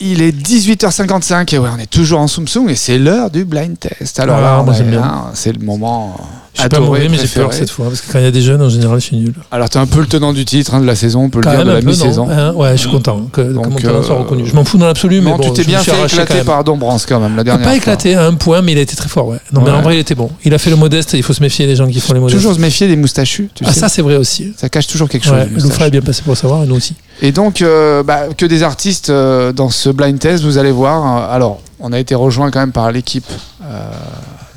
[0.00, 3.44] Il est 18h55 et ouais, on est toujours en Soum Soum et c'est l'heure du
[3.44, 4.20] blind test.
[4.20, 5.00] Alors Ah, là, moi, on j'aime est bien.
[5.00, 6.35] là, c'est le moment Je
[6.74, 7.86] suis pas mauvais, mais j'ai peur cette fois.
[7.86, 9.34] Parce que quand il y a des jeunes, en général, je suis nul.
[9.50, 11.52] Alors t'es un peu le tenant du titre hein, de la saison, on peut Quand
[11.52, 12.28] le dire, de la mi-saison.
[12.30, 14.46] Hein, Ouais, je suis content que, Donc, mon talent soit euh, reconnu.
[14.46, 17.06] Je m'en fous dans l'absolu, mais Non, bon, tu t'es bien fait éclater par Dombrance
[17.06, 19.28] quand même la dernière Pas éclaté à un point, mais il a été très fort.
[19.28, 19.38] Ouais.
[19.52, 20.30] Non, mais en vrai, il était bon.
[20.44, 21.14] Il a fait le modeste.
[21.14, 22.38] Il faut se méfier des gens qui font les modestes.
[22.38, 24.52] Toujours se méfier des moustachus, tu ah, ça, c'est vrai aussi.
[24.56, 25.34] Ça cache toujours quelque chose.
[25.62, 26.94] Loufra est bien passé pour savoir, et nous aussi.
[27.22, 31.30] Et donc, euh, bah, que des artistes euh, dans ce blind test, vous allez voir.
[31.30, 33.26] Euh, Alors, on a été rejoint quand même par l'équipe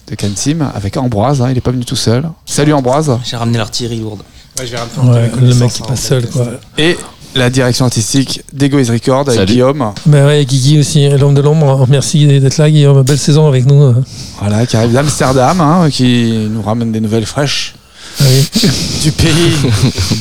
[0.09, 1.41] de Kansim avec Ambroise.
[1.41, 2.29] hein, il n'est pas venu tout seul.
[2.45, 3.17] Salut Ambroise.
[3.23, 4.21] J'ai ramené l'artillerie lourde.
[4.59, 6.45] Ouais, le mec qui passe seul, quoi.
[6.77, 6.97] Et
[7.35, 9.51] la direction artistique d'Egoist Record avec Salut.
[9.53, 9.93] Guillaume.
[10.07, 11.85] Mais ouais, Guigui aussi, l'homme de l'ombre.
[11.89, 13.03] Merci d'être là, Guillaume.
[13.03, 13.81] Belle saison avec nous.
[13.83, 13.93] euh.
[14.39, 17.75] Voilà, qui arrive d'Amsterdam, hein, qui nous ramène des nouvelles fraîches
[18.19, 18.69] Ah oui.
[19.03, 19.55] du pays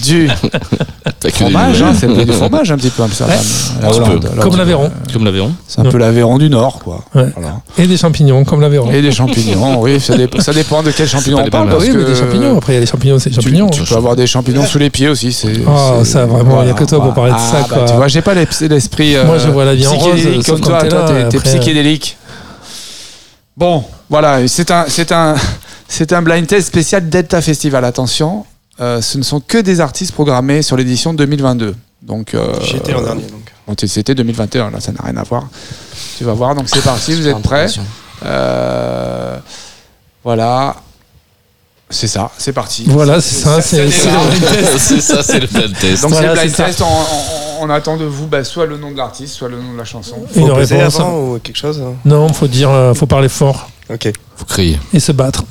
[0.05, 0.29] du
[1.33, 1.83] fromage.
[1.83, 3.37] hein, c'est du fromage un petit peu Amsterdam.
[3.37, 3.83] Ouais.
[3.83, 4.91] La Hollande, Comme l'Aveyron.
[5.13, 5.53] Comme l'Aveyron.
[5.67, 7.05] C'est un peu l'Aveyron du Nord, quoi.
[7.15, 7.27] Ouais.
[7.35, 7.61] Voilà.
[7.77, 8.91] Et des champignons, comme l'Aveyron.
[8.93, 11.71] Et des champignons, oui, ça, dépend- ça dépend de quels champignons on parle.
[11.71, 12.57] parce oui, mais des champignons.
[12.59, 13.69] Après, il y a les champignons, c'est Tu, champignons.
[13.71, 15.37] tu peux avoir des champignons sous les pieds aussi.
[15.67, 17.85] Oh, ça, vraiment, il y a que toi pour parler de ça, Ah, bah, quoi.
[17.89, 19.17] tu vois, j'ai pas l'es- l'esprit.
[19.17, 20.83] euh, Moi, je vois la vie en rose, comme toi.
[21.31, 22.17] t'es psychédélique.
[23.57, 25.35] Bon, voilà, c'est un, c'est un,
[25.89, 27.85] c'est un blind test spécial Delta Festival.
[27.85, 28.45] Attention,
[28.81, 31.75] euh, ce ne sont que des artistes programmés sur l'édition 2022.
[32.03, 33.79] Donc, euh, J'y étais l'an dernier, donc.
[33.87, 35.49] c'était 2021, là, ça n'a rien à voir.
[36.17, 37.67] Tu vas voir, donc c'est parti, vous êtes prêts?
[38.25, 39.39] Euh,
[40.25, 40.77] Voilà.
[41.91, 42.85] C'est ça, c'est parti.
[42.87, 43.63] Voilà, c'est ça.
[43.63, 43.91] C'est
[45.01, 46.03] ça, c'est le blind test.
[46.03, 48.77] Donc Voilà, c'est le blind test, on, on- on attend de vous bah, soit le
[48.77, 50.17] nom de l'artiste, soit le nom de la chanson.
[50.37, 51.01] Une Faut poser réponse.
[51.01, 51.95] avant ou quelque chose hein?
[52.05, 54.13] Non, faut dire, euh, faut parler fort Ok.
[54.37, 54.79] Faut crier.
[54.93, 55.45] et se battre.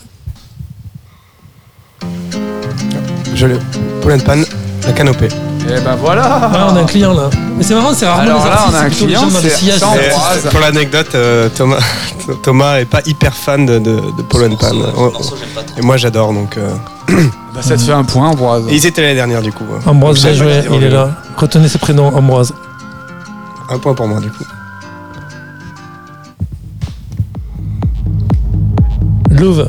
[3.38, 3.60] Je le.
[4.02, 4.38] Paul Pan,
[4.86, 5.28] la canopée.
[5.70, 6.24] Et ben voilà
[6.54, 7.30] Ah, on a un client là.
[7.58, 9.30] Mais c'est marrant, c'est rarement Alors les là, artistes, on a un client,
[10.42, 10.50] c'est.
[10.50, 11.78] Pour l'anecdote, euh, Thomas,
[12.44, 14.72] Thomas est pas hyper fan de, de, de Paul Pan.
[14.98, 15.12] Oh,
[15.78, 16.58] Et moi j'adore donc.
[16.58, 16.74] euh,
[17.54, 18.64] Bah, Ça te fait un point, Ambroise.
[18.70, 19.64] Et ils étaient l'année dernière du coup.
[19.74, 19.82] hein.
[19.86, 21.12] Ambroise, bien joué, il est là.
[21.38, 22.54] Retenez ses prénoms, Ambroise.
[23.70, 24.44] Un point pour moi du coup.
[29.32, 29.68] Louvre.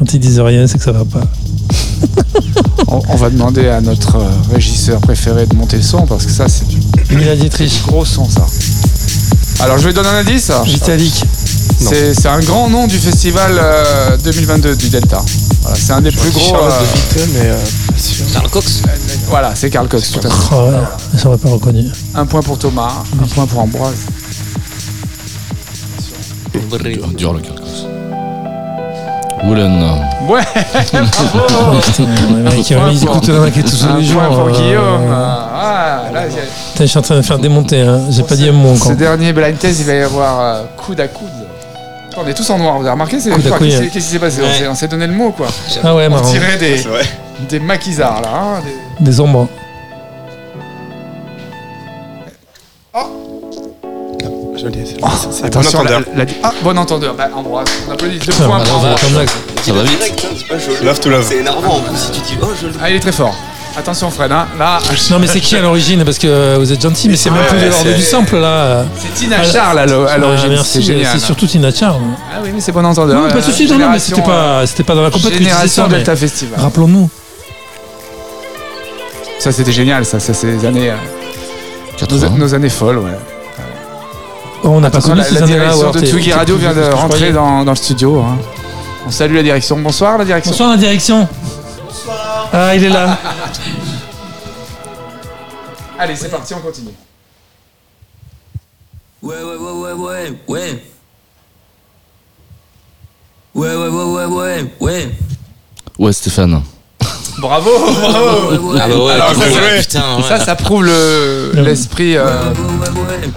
[0.00, 1.20] Quand ils disent rien, c'est que ça va pas.
[2.88, 6.32] On, on va demander à notre euh, régisseur préféré de monter le son parce que
[6.32, 6.80] ça, c'est du
[7.14, 8.44] Mila Dietrich, gros son, ça.
[9.60, 10.50] Alors, je vais donner un indice.
[10.64, 11.22] Vitalik.
[11.78, 15.22] C'est un grand nom du festival euh, 2022 du Delta.
[15.62, 16.48] Voilà, c'est un des plus gros.
[16.48, 17.56] Charlotte euh, de mais euh,
[17.88, 18.24] pas sûr.
[18.32, 18.82] Karl Cox
[19.28, 20.10] voilà, c'est Karl Cox.
[20.12, 20.36] tout à fait.
[20.52, 20.78] Oh, ouais,
[21.22, 21.84] j'aurais pas reconnu.
[22.14, 24.06] Un point pour Thomas, un point pour Ambroise.
[27.16, 27.59] Dur, le.
[29.44, 29.82] Woolen.
[30.28, 30.40] Ouais,
[30.92, 31.00] ils
[33.04, 34.22] pour- écoutent le mec et tous un les jours.
[34.22, 35.10] pour euh, Guillaume.
[35.12, 36.22] Ah, là,
[36.78, 38.00] je suis en train de faire démonter, hein.
[38.10, 38.96] j'ai pas dit un mot Ce encore.
[38.96, 41.28] dernier blind test, il va y avoir euh, coude à coude.
[42.16, 44.52] On est tous en noir, vous avez remarqué Qu'est-ce qui s'est passé On Ouais.
[44.58, 45.46] s'est- On s'est donné le mot quoi.
[45.82, 46.30] Ah ouais, On marrant.
[46.30, 46.84] tirait des,
[47.48, 48.28] des maquisards là.
[48.34, 48.60] hein,
[48.98, 49.48] des- Des ombres.
[54.60, 56.00] C'est- Oh, c'est- C'est bon entendeur.
[56.14, 57.14] la- la- ah, bon entendeur.
[57.14, 58.18] Bah, Ambroise, on applaudit.
[58.18, 58.96] Deux Putain, points pour Ambroise.
[59.64, 60.26] Ça va vite.
[60.84, 61.24] Love to love.
[61.26, 62.72] C'est énervant en plus si tu dis oh je le.
[62.82, 63.34] Ah, il est très fort.
[63.78, 64.46] Attention Fred, hein.
[64.58, 64.80] là,
[65.10, 66.04] Non, mais c'est qui à l'origine?
[66.04, 68.02] Parce que euh, vous êtes gentil, mais c'est même Ouais, plus de l'ordre c'est- du
[68.02, 68.84] sample là.
[68.98, 70.48] c'est Tina Charles à l'o- à Ah, l'origine.
[70.50, 71.06] merci, c'est génial.
[71.12, 72.00] c'est surtout Tina Charles.
[72.34, 73.16] Ah oui, mais c'est bon entendeur.
[73.20, 75.32] Non, pas de Euh, soucis, non, mais génération, c'était pas, c'était pas dans la disais
[75.34, 76.58] Génération Delta Festival.
[76.60, 77.08] Rappelons-nous.
[79.38, 80.94] Ça, c'était génial, ça, ça c'est les années, euh,
[81.92, 82.28] nos, 80.
[82.36, 83.10] nos années folles, ouais.
[84.62, 87.64] Oh, on n'a pas connu la, la direction de Tsugi Radio vient de rentrer dans
[87.64, 88.20] le studio.
[88.20, 88.38] hein.
[89.06, 89.78] On salue la direction.
[89.80, 90.50] Bonsoir la direction.
[90.50, 91.28] Bonsoir la direction.
[92.52, 93.18] Ah, il est là.
[95.98, 96.90] Allez, c'est parti, on continue.
[99.22, 100.82] Ouais, ouais, ouais, ouais, ouais, ouais.
[103.54, 105.10] Ouais, ouais, ouais, ouais, ouais, ouais.
[105.98, 106.62] Ouais, Stéphane.
[107.40, 107.70] Bravo,
[108.00, 108.74] bravo.
[108.78, 109.78] Ah bah ouais, Alors, putain, ça, vrai.
[109.80, 110.22] putain, ouais.
[110.28, 112.16] Ça, ça prouve le- l'esprit.
[112.16, 112.24] euh,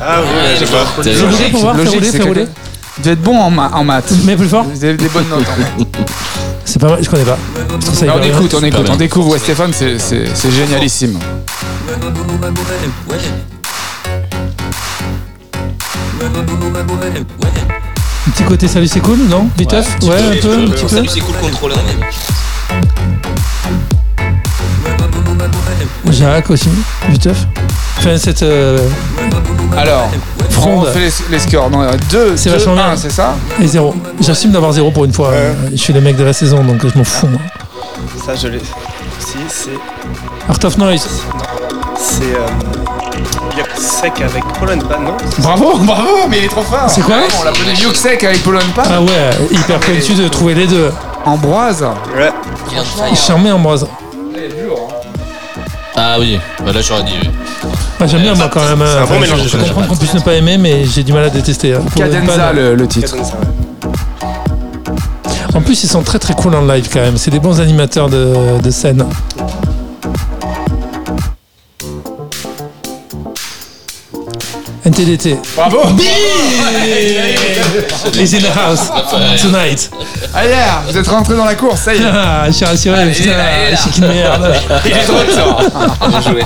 [0.02, 0.86] Ah oui, Ouais, je je vois.
[1.04, 2.48] T'es- Fais rouler pour voir, fais logique, rouler, c'est fais que- rouler.
[3.00, 4.12] Vous être bon en, ma- en maths.
[4.26, 5.88] Mais plus fort Vous avez des bonnes notes en maths.
[6.66, 7.38] C'est pas mal, je connais pas.
[7.80, 8.30] Je trouve ça on bien.
[8.30, 8.94] écoute, on écoute, bien.
[8.94, 9.30] on découvre.
[9.32, 11.20] Ouais, Stéphane, c'est- c'est c'est génialissime.
[18.28, 19.50] Un petit côté salut, c'est cool, non?
[19.58, 19.98] Viteuf?
[20.04, 20.88] Ouais, un peu, un petit peu.
[20.90, 21.78] Salut, c'est cool contrôleur.
[26.12, 26.70] Jacques aussi,
[27.10, 27.46] Viteuf.
[27.98, 28.44] Enfin, cette.
[28.44, 28.78] euh,
[29.78, 30.10] Alors,
[30.50, 30.88] Fronde.
[30.90, 31.70] On fait les, les scores.
[31.70, 32.96] Non, 2, C'est 2, vachement 1, bien.
[32.98, 33.96] c'est ça Et zéro.
[34.20, 35.30] J'assume d'avoir zéro pour une fois.
[35.30, 37.28] Euh, Je suis le mec de la saison, donc je m'en fous.
[37.28, 37.40] moi.
[38.26, 38.60] Ça, je l'ai.
[39.20, 39.70] Si, c'est.
[40.50, 41.08] Art of Noise.
[41.98, 42.24] C'est.
[42.24, 42.48] Euh,
[43.78, 46.90] Sec avec Paul Pan, non Bravo, bravo, mais il est trop fort.
[46.90, 48.82] C'est quoi On l'appelait Yuxek avec Paul Pan.
[48.86, 50.92] Ah ouais, hyper pointu de trouver les deux.
[51.26, 51.86] Ambroise.
[52.18, 52.32] Ouais.
[53.16, 53.86] Charmé Ambroise.
[56.06, 57.14] Ah oui, bah là j'aurais dit.
[57.22, 57.30] oui.
[58.00, 58.84] Ah, J'aime bien moi quand même.
[58.86, 59.68] C'est un bon Enfin, mélange Je, de je choses.
[59.70, 61.74] comprends qu'on puisse ne pas aimer, mais j'ai du mal à détester.
[61.76, 61.80] hein.
[61.96, 63.12] Cadenza, le, le titre.
[63.12, 64.28] Cadenza, ouais.
[65.56, 67.16] En plus, ils sont très très cool en live quand même.
[67.18, 69.06] C'est des bons animateurs de, de scène.
[74.86, 75.38] NTDT.
[75.56, 75.80] Bravo.
[78.16, 78.92] Les in the house
[79.42, 79.90] tonight.
[80.34, 80.54] Allez,
[80.90, 82.02] vous êtes rentrés dans la course, ça y est.
[82.06, 83.32] Ah, je suis rassuré, putain,
[83.72, 84.54] je suis qu'une merde.
[84.86, 85.62] Il est de retour.
[86.10, 86.44] Bien joué.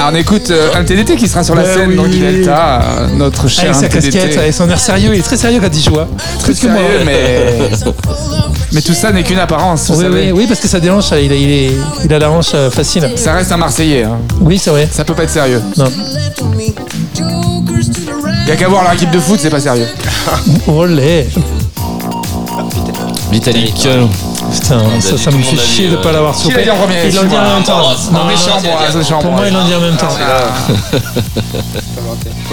[0.00, 1.96] Ah, on écoute euh, un TDT qui sera sur la Bah scène oui.
[1.96, 4.10] dans du Delta, euh, notre cher Avec sa TDT.
[4.18, 5.98] casquette, avec son air sérieux, il est très sérieux quand il joue.
[5.98, 6.06] hein.
[6.38, 6.76] Très Plus que moi.
[6.80, 7.70] sérieux, mais...
[8.72, 10.32] mais tout ça n'est qu'une apparence, vous Oui, savez.
[10.32, 11.70] oui, oui, parce que ça dérange, il a, il est,
[12.04, 13.08] il a la hanche euh, facile.
[13.16, 14.18] Ça reste un Marseillais, hein.
[14.40, 14.88] Oui, c'est vrai.
[14.90, 15.62] ça peut pas être sérieux.
[15.76, 15.86] Non.
[18.46, 19.86] Y a qu'à voir leur équipe de foot, c'est pas sérieux.
[20.66, 21.26] Olé.
[23.30, 23.86] Vitalik.
[24.52, 26.56] Putain, ça, ça me fait chier de euh, pas l'avoir Qui soupé.
[26.56, 27.80] l'a dit en premier Ils l'ont dit en même temps.
[28.12, 30.08] Non, mais c'est Pour moi, ils l'ont dit en même temps.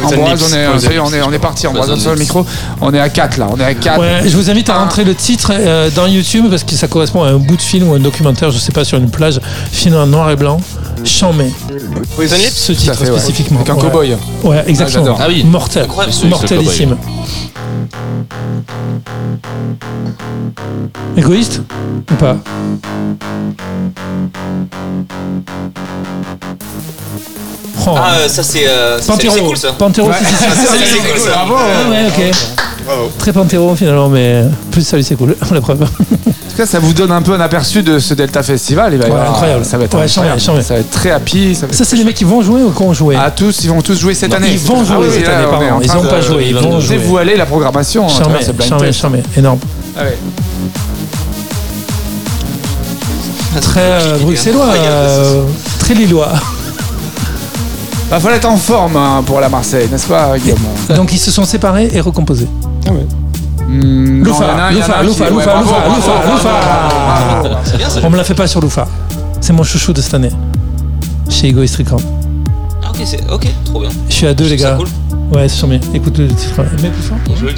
[0.03, 2.17] Ambroise, on est, ça y est, on est, on est parti, Ambroise, Poison sur le
[2.19, 2.45] micro.
[2.81, 3.99] On est à 4 là, on est à 4.
[3.99, 7.23] Ouais, je vous invite à rentrer le titre euh, dans YouTube parce que ça correspond
[7.23, 9.39] à un bout de film ou un documentaire, je sais pas, sur une plage,
[9.71, 10.59] film en noir et blanc.
[11.05, 11.53] Chamé.
[12.15, 13.59] Poison Lips Ce titre fait, spécifiquement.
[13.61, 13.81] Avec un Ouais.
[13.81, 14.17] cowboy.
[14.43, 15.17] Ouais, exactement.
[15.19, 15.43] Ah oui.
[15.45, 15.87] Mortel.
[16.25, 16.97] Mortelissime.
[21.17, 21.61] Égoïste
[22.11, 22.37] Ou pas
[27.87, 27.91] Oh.
[27.95, 28.63] Ah, euh, ça c'est.
[28.67, 29.71] euh, cool ça.
[29.73, 30.15] Panthéro, Ouais.
[30.15, 31.29] Salut, c'est cool ça.
[31.45, 31.53] Bravo.
[31.55, 32.35] Ouais, ouais, ok.
[32.85, 33.11] Bravo.
[33.19, 35.35] Très Panthéro finalement, mais plus salut, c'est cool.
[35.51, 35.83] La preuve.
[35.83, 38.93] En tout cas, ça vous donne un peu un aperçu de ce Delta Festival.
[38.95, 39.65] Ouais, incroyable.
[39.65, 40.41] Ça va être Ouais, incroyable.
[40.41, 41.53] Ça va être très happy.
[41.53, 43.81] Ça c'est les mecs qui vont jouer ou qui ont joué Ah, tous, ils vont
[43.81, 44.49] tous jouer cette année.
[44.53, 45.79] Ils vont Ah jouer oui, cette année, est pardon.
[45.83, 46.97] Ils n'ont pas joué, ils vont jouer.
[46.97, 47.74] Dévoiler la programmation.
[47.83, 49.59] Charmé, ce blind charmé, énorme.
[49.97, 50.17] Ah ouais.
[53.61, 55.43] Très euh, bruxellois, euh,
[55.79, 56.33] très lillois.
[58.09, 60.59] Bah, faut être en forme hein, pour la Marseille, n'est-ce pas, Guillaume?
[60.95, 62.47] Donc ils se sont séparés et recomposés.
[63.67, 65.51] Hmm, non, Loufa, il y en a- il y en a Loufa, Loufa, ouais, Loufa,
[65.53, 66.49] bravo, Loufa, bravo, Loufa, bravo, Loufa.
[66.49, 67.55] bravo, bravo.
[67.63, 67.99] C'est bien ça.
[68.03, 68.87] On me la fait pas sur Loufa.
[69.41, 70.31] C'est mon chouchou de cette année.
[71.29, 72.01] Chez Egoist Record.
[72.95, 73.31] Ok, c'est.
[73.31, 73.89] Ok, trop bien.
[74.09, 74.77] Je suis à deux, les C'est gars.
[74.77, 74.87] cool.
[75.33, 75.79] Ouais, c'est charmé.
[75.93, 76.61] Écoute le titre.
[76.81, 77.17] Mets plus fort.
[77.37, 77.55] Joué le.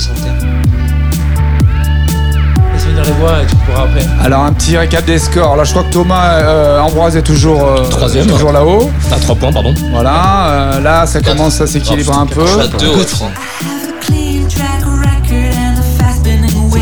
[2.73, 4.05] Laisse venir les voix et tu pourras après.
[4.23, 5.55] Alors, un petit récap des scores.
[5.55, 8.25] Là, je crois que Thomas euh, Ambroise est toujours, euh, Troisième.
[8.27, 8.89] toujours là-haut.
[9.11, 9.73] Ah, 3 points, pardon.
[9.91, 10.47] Voilà.
[10.49, 12.45] euh, là, ça commence à s'équilibrer un peu.
[12.45, 13.27] Je suis à deux, ouais, je crois.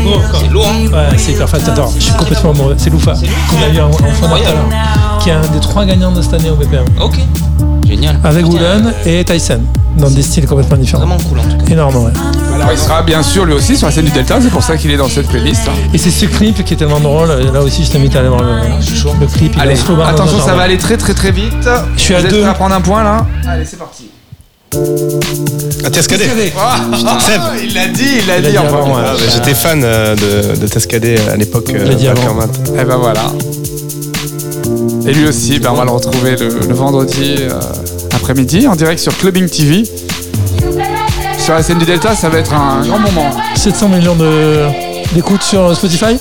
[0.02, 0.40] beau encore.
[0.40, 0.92] C'est lourd, hein.
[0.92, 1.92] Ouais, c'est hyper fat, j'adore.
[1.98, 2.74] Je suis complètement amoureux.
[2.78, 3.12] C'est Loufa.
[3.14, 6.34] Qu'on a eu en, en fin d'heure, qui est un des trois gagnants de cette
[6.34, 6.84] année au BPM.
[7.00, 7.18] Ok.
[7.86, 8.18] Génial.
[8.24, 9.60] Avec Woolen et Tyson.
[9.96, 11.06] Dans des styles complètement différents.
[11.06, 11.72] Vraiment cool en tout cas.
[11.72, 12.10] Énorme, ouais.
[12.54, 14.38] Alors, il sera bien sûr lui aussi sur la scène du Delta.
[14.42, 15.62] C'est pour ça qu'il est dans cette playlist.
[15.68, 15.72] hein.
[15.94, 17.28] Et c'est ce clip qui est tellement drôle.
[17.52, 18.50] Là aussi, je t'invite à aller voir le,
[19.20, 19.52] le clip.
[19.54, 21.52] Il est Allez, slow dans attention, ça va aller très très très vite.
[21.96, 22.40] Je suis à Vous êtes deux.
[22.40, 23.26] prêts à prendre un point là?
[23.48, 24.10] Allez, c'est parti.
[25.84, 26.24] Ah, Tescadé.
[26.58, 26.80] Ah,
[27.20, 27.40] Seb.
[27.62, 28.94] il l'a dit, il l'a dit dit en avant, premier.
[28.96, 29.02] ouais.
[29.06, 31.70] Ah, bah, J'étais fan euh, de, de Tescadé à l'époque.
[31.72, 32.20] Je l'ai dit avant.
[32.34, 32.80] Bakermat.
[32.82, 33.22] Et ben voilà.
[35.06, 37.50] Et lui aussi, ben on va le retrouver le, le vendredi euh,
[38.14, 39.84] après-midi en direct sur Clubbing TV.
[41.38, 43.30] Sur la scène du Delta, ça va être un grand moment.
[43.54, 44.66] 700 millions de-
[45.14, 46.16] d'écoutes sur Spotify.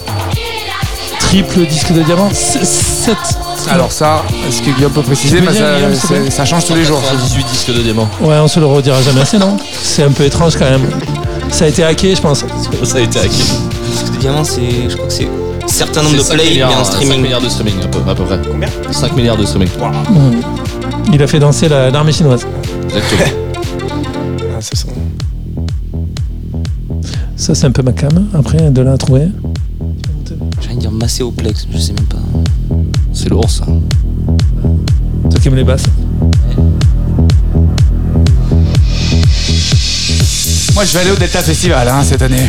[1.19, 2.29] Triple disque de diamant.
[2.31, 3.15] 7.
[3.71, 5.41] Alors ça, est-ce que Guillaume peut préciser?
[5.41, 5.75] Mais dire, ça,
[6.13, 7.01] Guillaume, ça change tous les jours.
[7.27, 8.07] 18 disques de diamant.
[8.21, 10.87] Ouais, on se le redira jamais assez, non C'est un peu étrange quand même.
[11.49, 12.45] Ça a été hacké, je pense.
[12.83, 13.29] Ça a été hacké.
[13.89, 14.89] Disque de diamant, c'est.
[14.89, 15.27] Je crois que c'est.
[15.75, 17.21] Certain nombre de 5 plays et un 5 streaming.
[17.21, 18.39] milliards de streaming, à peu, à peu près.
[18.49, 19.67] Combien 5 milliards de streaming.
[19.67, 21.11] Mm.
[21.13, 22.45] Il a fait danser la- l'armée chinoise.
[22.85, 23.21] Exactement.
[24.57, 24.87] Ah, c'est ça.
[27.35, 28.27] Ça, c'est un peu ma cam.
[28.33, 29.27] Après, de là à trouver.
[30.61, 32.19] J'ai envie de dire Macéoplex, je sais même pas.
[33.11, 33.65] C'est lourd ça.
[33.65, 35.83] Toi qui aimes les basses.
[40.73, 42.45] Moi, je vais aller au Delta Festival hein, cette année.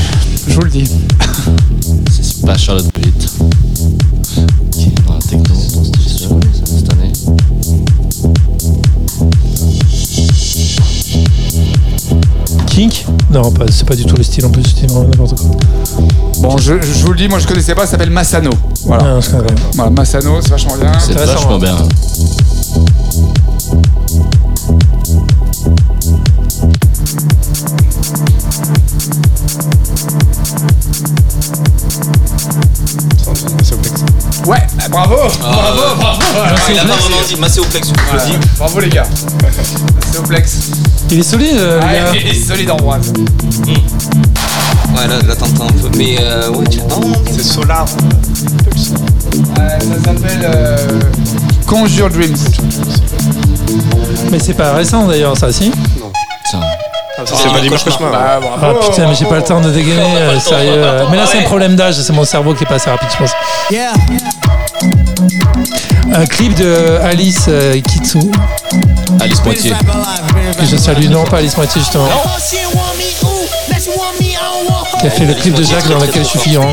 [0.49, 0.89] Je vous le dis.
[2.23, 2.91] C'est pas Charlotte
[13.31, 15.57] Non, c'est pas du tout le style en plus, c'est vraiment euh, n'importe quoi.
[16.41, 18.51] Bon, je, vous le dis, moi je connaissais pas, ça s'appelle Massano.
[18.85, 19.19] Voilà.
[19.79, 20.93] Ah, Massano, c'est vachement bien.
[20.99, 21.59] C'est vachement hein.
[21.59, 21.75] bien.
[34.47, 36.23] Ouais, bah, bravo, bravo, bravo.
[36.71, 38.49] Il a pas vraiment dit, massé au plex, je le dis.
[38.59, 39.07] Bravo les gars.
[39.43, 40.59] Massé au plex.
[41.11, 42.21] Il est solide, euh, le Ouais, gars.
[42.21, 43.13] il est solide Ambroise.
[43.67, 45.89] Ouais, là, là t'entends un peu.
[45.97, 46.85] Mais euh, ouais, tu dit.
[47.31, 47.85] C'est Solar.
[47.85, 51.01] Ouais, ça s'appelle euh,
[51.67, 52.37] Conjure Dreams.
[54.31, 55.71] Mais c'est pas récent d'ailleurs, ça, si
[56.51, 56.61] Tiens.
[57.19, 58.11] Ah, ça, c'est pas Cauchemar.
[58.13, 58.81] Bah, Ah bravo.
[58.81, 60.83] putain, mais j'ai pas le temps de dégainer, euh, sérieux.
[61.11, 63.17] Mais là, c'est un problème d'âge, c'est mon cerveau qui est pas assez rapide, je
[63.17, 63.31] pense.
[66.15, 68.19] Un clip de Alice euh, Kitsu,
[69.21, 69.73] Alice Poitiers.
[70.55, 72.07] Que je salue, non pas Alice Moitié justement,
[75.01, 76.73] qui a fait le clip de Jacques dans lequel je suis figurant.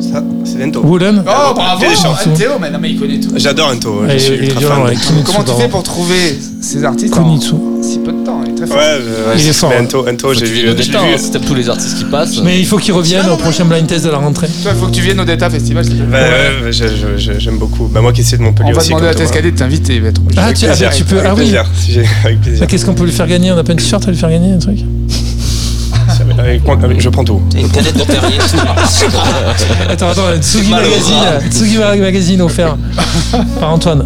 [0.00, 0.80] Ça, c'est Ento.
[0.82, 1.84] Wooden Oh, bravo.
[2.36, 3.30] Théo, mais non, mais il connaît tout.
[3.36, 4.04] J'adore Ento.
[4.06, 5.22] Et- Je suis ultra violent, fan.
[5.24, 7.54] Comment tu fais pour trouver ces artistes Kunitsu.
[8.74, 9.82] Ouais, Il est fort, hein.
[9.84, 10.62] Ento, Ento, j'ai vu.
[10.62, 10.70] vu.
[10.70, 12.40] hein, tous les artistes qui passent.
[12.42, 14.48] Mais il faut qu'il revienne au prochain blind test de la rentrée.
[14.62, 15.84] Toi, il faut que tu viennes au Data Festival.
[15.84, 17.86] Ouais, je- j'aime beaucoup.
[17.86, 18.88] Bah, moi qui essaie de Montpellier On va aussi.
[18.90, 19.14] demander à.
[19.14, 19.96] TSKD de t'inviter.
[19.96, 21.18] il va être- Ah, tu, ah, plaisir, bah, tu peux.
[21.18, 21.40] avec Ah oui.
[21.42, 21.64] plaisir,
[22.24, 22.60] Avec plaisir.
[22.60, 23.52] Bah, Qu'est-ce qu'on peut lui faire gagner?
[23.52, 24.78] On n'a pas un t-shirt à lui faire gagner, un truc?
[26.98, 27.40] Je prends tout.
[27.50, 28.38] T'as une canette de Perrier.
[29.90, 32.76] Attends, attends, un Tsugi Magazine, Tsugi Magazine offert
[33.60, 34.04] par Antoine.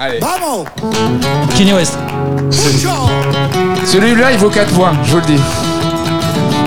[0.00, 0.20] Allez.
[1.56, 1.98] Kenny West,
[3.84, 5.40] Celui-là, il vaut 4 points, je vous le dis.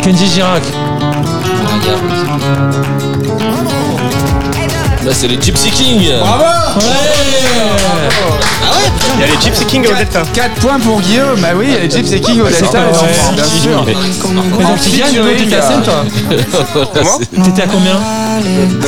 [0.02, 0.64] Kenji Girac,
[5.06, 6.12] Là, c'est les Gypsy King.
[6.20, 6.44] Bravo
[9.16, 10.24] Il y a les Gypsy King au Delta.
[10.34, 11.40] 4 points pour Guillaume.
[11.40, 13.36] Bah oui, les Gypsy King au Delta, ouais.
[13.36, 13.86] bien sûr.
[13.86, 16.04] Mais donc tu gagnes featuring, t'étais à 5 toi
[16.94, 17.96] Comment T'étais à combien?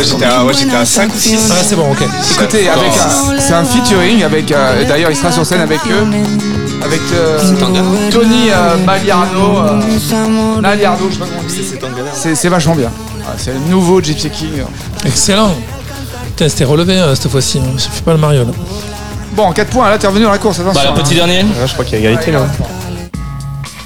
[0.04, 1.50] J'étais à, ouais, j'étais à 5 ou 6.
[1.52, 2.02] Ah c'est bon, ok.
[2.34, 4.52] Écoutez, avec un- c'est un featuring avec.
[4.52, 6.06] euh, et D'ailleurs, il sera sur scène avec eux.
[6.84, 7.40] Avec euh,
[8.12, 9.58] Tony euh, Magliardo.
[9.58, 11.64] euh, je sais pas comment on dit.
[12.14, 12.92] C'est c'est vachement bien.
[13.26, 14.64] Ah, C'est le nouveau Gypsy King.
[15.06, 15.54] Excellent.
[16.28, 17.60] Putain, c'était relevé euh, cette fois-ci.
[17.60, 17.72] hein.
[17.78, 18.52] Je fais pas le Mario là.
[19.36, 20.94] Bon, 4 points, là, t'es revenu dans la course, Bah, attention.
[20.96, 21.18] le petit hein.
[21.26, 21.46] dernier.
[21.62, 22.42] Ah, je crois qu'il y a égalité là.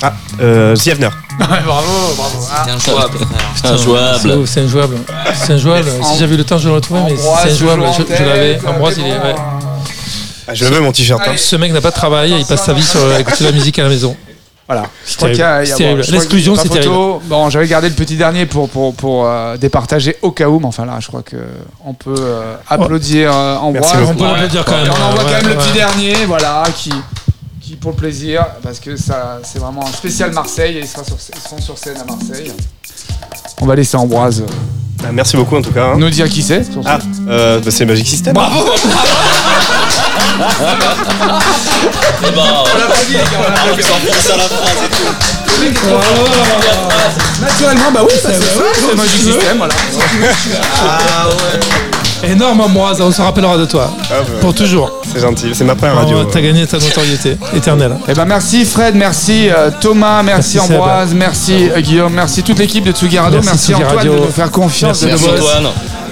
[0.02, 1.10] Ah, euh, Zievner.
[1.40, 2.48] Bravo, bravo.
[2.52, 3.18] Ah, C'est injouable.
[3.56, 4.48] C'est Injouable.
[4.48, 4.98] C'est injouable.
[5.36, 5.90] C'est injouable.
[6.04, 7.84] Si j'avais eu le temps, je le retrouvais, mais Ambroise, c'est injouable.
[7.84, 8.56] en Je, je l'avais.
[8.58, 9.36] tête, Ambroise, c'est il est.
[10.50, 11.22] Ah, je le veux mon t-shirt.
[11.26, 11.34] hein.
[11.36, 13.78] Ce mec n'a pas de travail, il passe sa vie sur euh, écouter la musique
[13.80, 14.16] à la maison.
[14.66, 14.84] Voilà.
[15.06, 16.04] Je C'est crois qu'il y a- il y a- terrible.
[16.04, 16.20] C'est terrible.
[17.28, 20.60] bon, L'exclusion, j'avais gardé le petit dernier pour, pour, pour euh, départager au cas où,
[20.60, 21.38] mais enfin là, je crois que
[21.86, 23.94] on peut euh, applaudir euh, Ambroise.
[23.94, 24.12] Merci beaucoup.
[24.12, 24.88] On peut l'applaudir quand même.
[24.90, 26.92] on envoie ouais, quand même le petit dernier, voilà, qui,
[27.68, 31.04] qui pour le plaisir, parce que ça, c'est vraiment un spécial Marseille, et ils, sera
[31.04, 32.54] sur, ils seront sur scène à Marseille.
[33.60, 34.46] On va laisser Ambroise
[35.04, 35.88] Ah, merci beaucoup en tout cas.
[35.88, 35.98] hein.
[35.98, 36.66] nous dire qui c'est.
[36.86, 38.34] Ah, euh, bah, c'est Magic System.
[38.34, 38.64] Bravo
[42.20, 42.44] Eh ben,
[43.74, 45.14] on s'enfonce à la phrase et tout.
[47.42, 49.74] Naturellement, bah oui, bah, c'est c'est Magic System, voilà.
[52.24, 53.90] Énorme Ambroise, on se rappellera de toi.
[54.10, 54.92] Ah, bah, Pour toujours.
[55.14, 56.18] c'est gentil, c'est ma première radio.
[56.22, 57.96] Oh, T'as gagné ta notoriété éternelle.
[58.08, 60.78] Eh ben merci Fred, merci euh, Thomas, merci, Merci Seb.
[60.82, 64.14] Ambroise, merci euh, Guillaume, merci toute l'équipe de Tsugi Radio, Merci Antoine Radio.
[64.14, 65.68] de nous faire confiance, de Merci nous Antoine.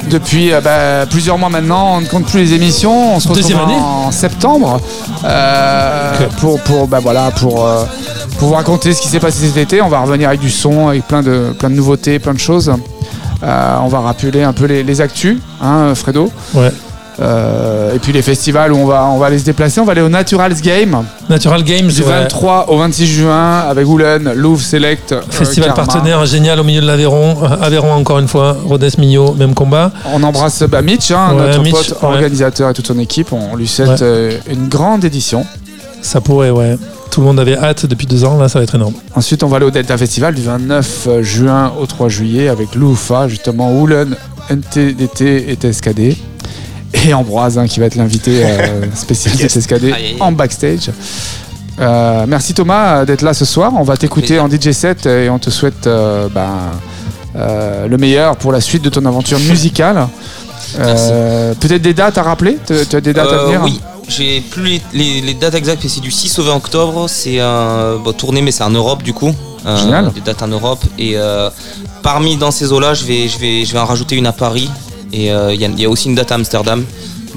[0.10, 1.96] depuis euh, bah, plusieurs mois maintenant.
[1.98, 3.16] On ne compte plus les émissions.
[3.16, 3.76] On se retrouve Deuxième année.
[3.76, 4.80] en septembre
[5.26, 7.84] euh, pour pour bah voilà pour euh,
[8.38, 9.82] pour vous raconter ce qui s'est passé cet été.
[9.82, 12.72] On va revenir avec du son, avec plein de plein de nouveautés, plein de choses.
[13.46, 16.32] Euh, on va rappeler un peu les, les actus, hein, Fredo.
[16.54, 16.72] Ouais.
[17.22, 19.80] Euh, et puis les festivals où on va on va aller se déplacer.
[19.80, 22.10] On va aller au Naturals Game Natural Games, du ouais.
[22.10, 26.88] 23 au 26 juin avec Oulen, Louvre Select, euh, Festival partenaire génial au milieu de
[26.88, 27.38] l'Aveyron.
[27.62, 28.58] Aveyron encore une fois.
[28.66, 29.92] Rodez Mignot, même combat.
[30.14, 32.08] On embrasse bah, Mitch, hein, Ouais, notre Mitch, pote ouais.
[32.16, 33.32] organisateur et toute son équipe.
[33.32, 35.46] On lui souhaite euh, une grande édition.
[36.02, 36.78] Ça pourrait, ouais.
[37.12, 38.38] Tout le monde avait hâte depuis deux ans.
[38.38, 38.94] Là, ça va être énorme.
[39.16, 43.28] Ensuite, on va aller au Delta Festival du 29 juin au 3 juillet avec Loufa,
[43.30, 44.16] justement, Oulen,
[44.50, 46.18] NTDT et TSKD.
[47.06, 50.92] Et Ambroise, hein, qui va être l'invité euh, spécial de TSKD en backstage.
[51.80, 53.72] Euh, merci Thomas euh, d'être là ce soir.
[53.78, 56.50] On va t'écouter en DJ set et on te souhaite euh, ben,
[57.36, 60.08] euh, le meilleur pour la suite de ton aventure musicale.
[60.80, 62.58] Euh, Peut-être des dates à rappeler?
[62.66, 63.62] Tu as des dates à Euh, venir?
[63.64, 67.06] Oui, j'ai plus les, les- les dates exactes, mais c'est du 6 au 20 octobre.
[67.10, 69.34] C'est un bon, tournée, mais c'est en Europe du coup.
[69.66, 70.12] Euh, Génial.
[70.14, 70.80] Des dates en Europe.
[71.00, 71.50] Et euh,
[72.04, 74.70] parmi dans ces eaux-là, je vais, je, vais, je vais en rajouter une à Paris.
[75.12, 76.84] Et euh, il y, a- il y a aussi une date à Amsterdam.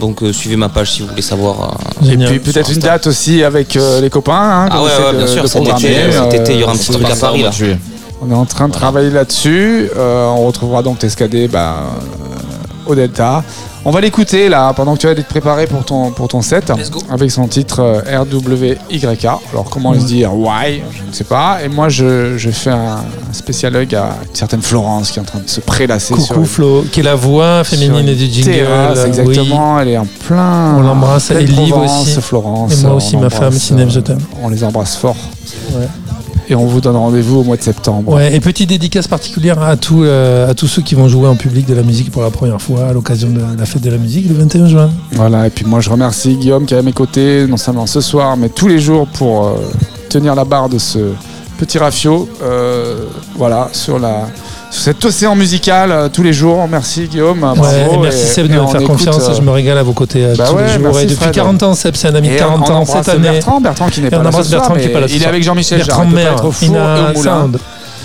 [0.01, 1.79] Donc euh, suivez ma page si vous voulez savoir.
[2.05, 4.33] euh, Et puis peut-être une date aussi avec euh, les copains.
[4.35, 6.77] hein, Ah ouais, de- bien sûr, de cet été, cet été, il y aura un
[6.77, 7.51] petit On truc à Paris là.
[7.51, 7.79] juillet.
[8.21, 9.89] On est en train de travailler là-dessus.
[9.97, 13.43] Euh, on retrouvera donc TSKD bah, euh, au Delta.
[13.85, 16.73] On va l'écouter là pendant que tu vas te préparer pour ton, pour ton set
[17.11, 19.25] avec son titre euh, RWYK.
[19.53, 21.59] Alors comment il se dit Why Je ne sais pas.
[21.65, 22.99] Et moi je, je fais un
[23.33, 26.47] spécial hug à une certaine Florence qui est en train de se prélasser sur Coucou
[26.47, 28.51] Flo, qui est la voix féminine du jingle.
[28.51, 29.09] terrasse, oui.
[29.09, 29.81] exactement.
[29.81, 30.75] Elle est en plein.
[30.77, 31.31] On l'embrasse.
[31.31, 32.21] Liv Provence, aussi.
[32.21, 32.73] Florence.
[32.73, 34.21] Et moi aussi, ma femme, Sineb, je euh, t'aime.
[34.43, 35.17] On les embrasse fort.
[35.73, 35.87] Ouais.
[36.51, 38.15] Et on vous donne rendez-vous au mois de septembre.
[38.15, 41.37] Ouais, et petite dédicace particulière à, tous, euh, à tous ceux qui vont jouer en
[41.37, 43.99] public de la musique pour la première fois à l'occasion de la fête de la
[43.99, 44.91] musique le 21 juin.
[45.13, 48.01] Voilà, et puis moi je remercie Guillaume qui est à mes côtés, non seulement ce
[48.01, 49.51] soir, mais tous les jours pour euh,
[50.09, 50.99] tenir la barre de ce
[51.59, 52.29] petit rafio.
[52.43, 53.05] euh,
[53.37, 54.27] voilà, sur, la,
[54.71, 56.67] sur cet océan musical euh, tous les jours.
[56.69, 57.41] Merci Guillaume.
[57.41, 59.29] bravo, Ouais, et merci et- Seb de et me on faire écoute, confiance.
[59.29, 60.83] euh, Je me régale à vos côtés euh, bah tous ouais, les jours.
[60.83, 61.35] merci, Et depuis Fred.
[61.35, 63.31] 40 ans, Seb, c'est un ami de Et 40 on ans embrasse cette année.
[63.31, 64.93] Bertrand, Bertrand qui n'est Et pas on là embrasse ce soir, Bertrand qui mais n'est
[64.93, 65.29] pas là ce il est soir.
[65.31, 67.15] avec Jean-Michel Bertrand Jarre, il peut pas Mère, être au four in et a au
[67.15, 67.41] moulin.
[67.43, 67.59] sound.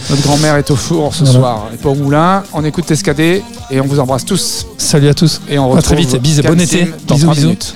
[0.10, 1.40] Notre grand-mère est au four ce Voilà.
[1.40, 2.44] soir et pas au moulin.
[2.54, 3.42] On écoute Tescadé
[3.72, 4.68] et on vous embrasse tous.
[4.78, 5.40] Salut à tous.
[5.50, 6.22] Et on À très retrouve vite.
[6.22, 6.42] Bisous.
[6.44, 6.92] Bon été.
[7.08, 7.46] dans Bisous, 3 bisous.
[7.48, 7.76] minutes.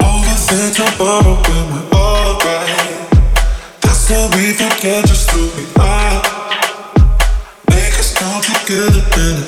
[0.00, 2.68] Overthink about it when we're alright.
[3.80, 5.33] That's when we forget just
[8.74, 9.43] get out.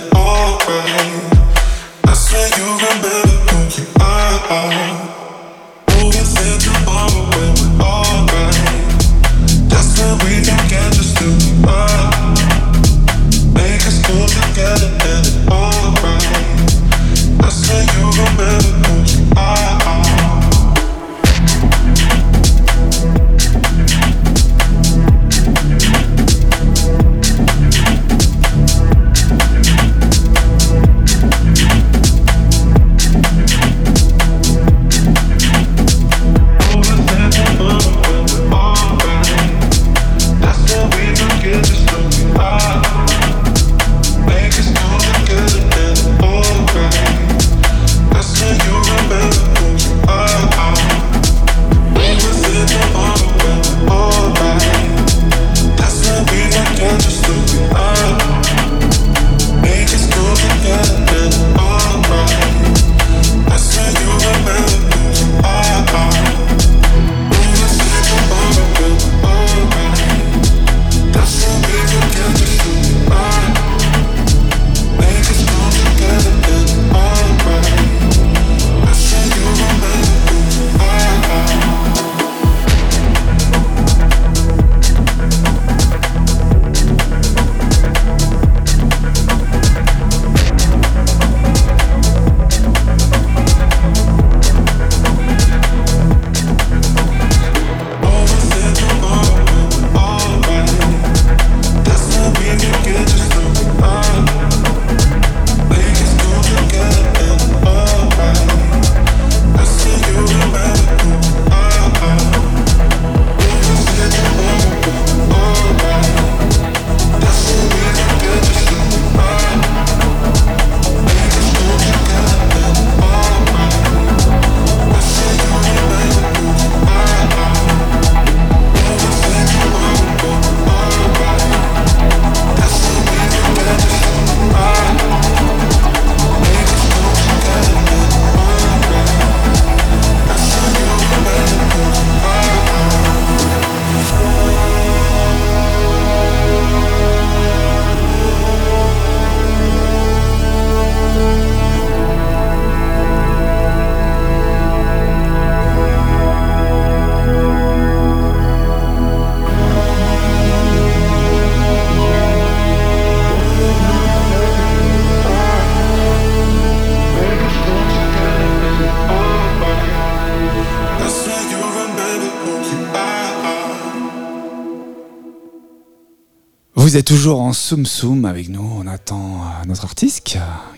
[177.05, 178.67] Toujours en Soum Soum avec nous.
[178.79, 180.23] On attend euh, notre artiste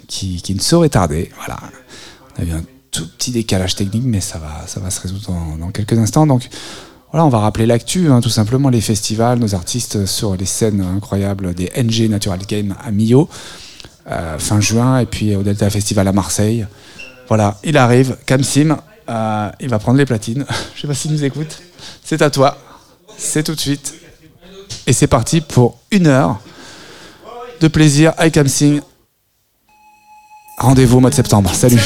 [0.08, 1.30] qui, qui, ne saurait tarder.
[1.36, 1.58] Voilà.
[2.36, 5.30] On a eu un tout petit décalage technique, mais ça va, ça va se résoudre
[5.30, 6.26] dans, dans quelques instants.
[6.26, 6.48] Donc
[7.12, 10.80] voilà, on va rappeler l'actu, hein, tout simplement les festivals, nos artistes sur les scènes
[10.80, 13.28] incroyables des NG Natural Game à Millau,
[14.10, 16.66] euh, fin juin, et puis au Delta Festival à Marseille.
[17.28, 18.76] Voilà, il arrive, Kamsim,
[19.08, 20.44] euh, il va prendre les platines.
[20.74, 21.62] Je sais pas s'il nous écoute.
[22.02, 22.58] C'est à toi.
[23.16, 23.97] C'est tout de suite.
[24.88, 26.40] Et c'est parti pour une heure
[27.60, 28.80] de plaisir avec Kamsim.
[30.56, 31.54] Rendez-vous au mois de septembre.
[31.54, 31.78] Salut.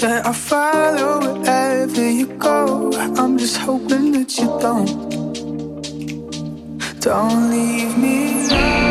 [0.00, 2.90] that I follow wherever you go.
[2.94, 5.10] I'm just hoping that you don't.
[7.00, 8.89] Don't leave me.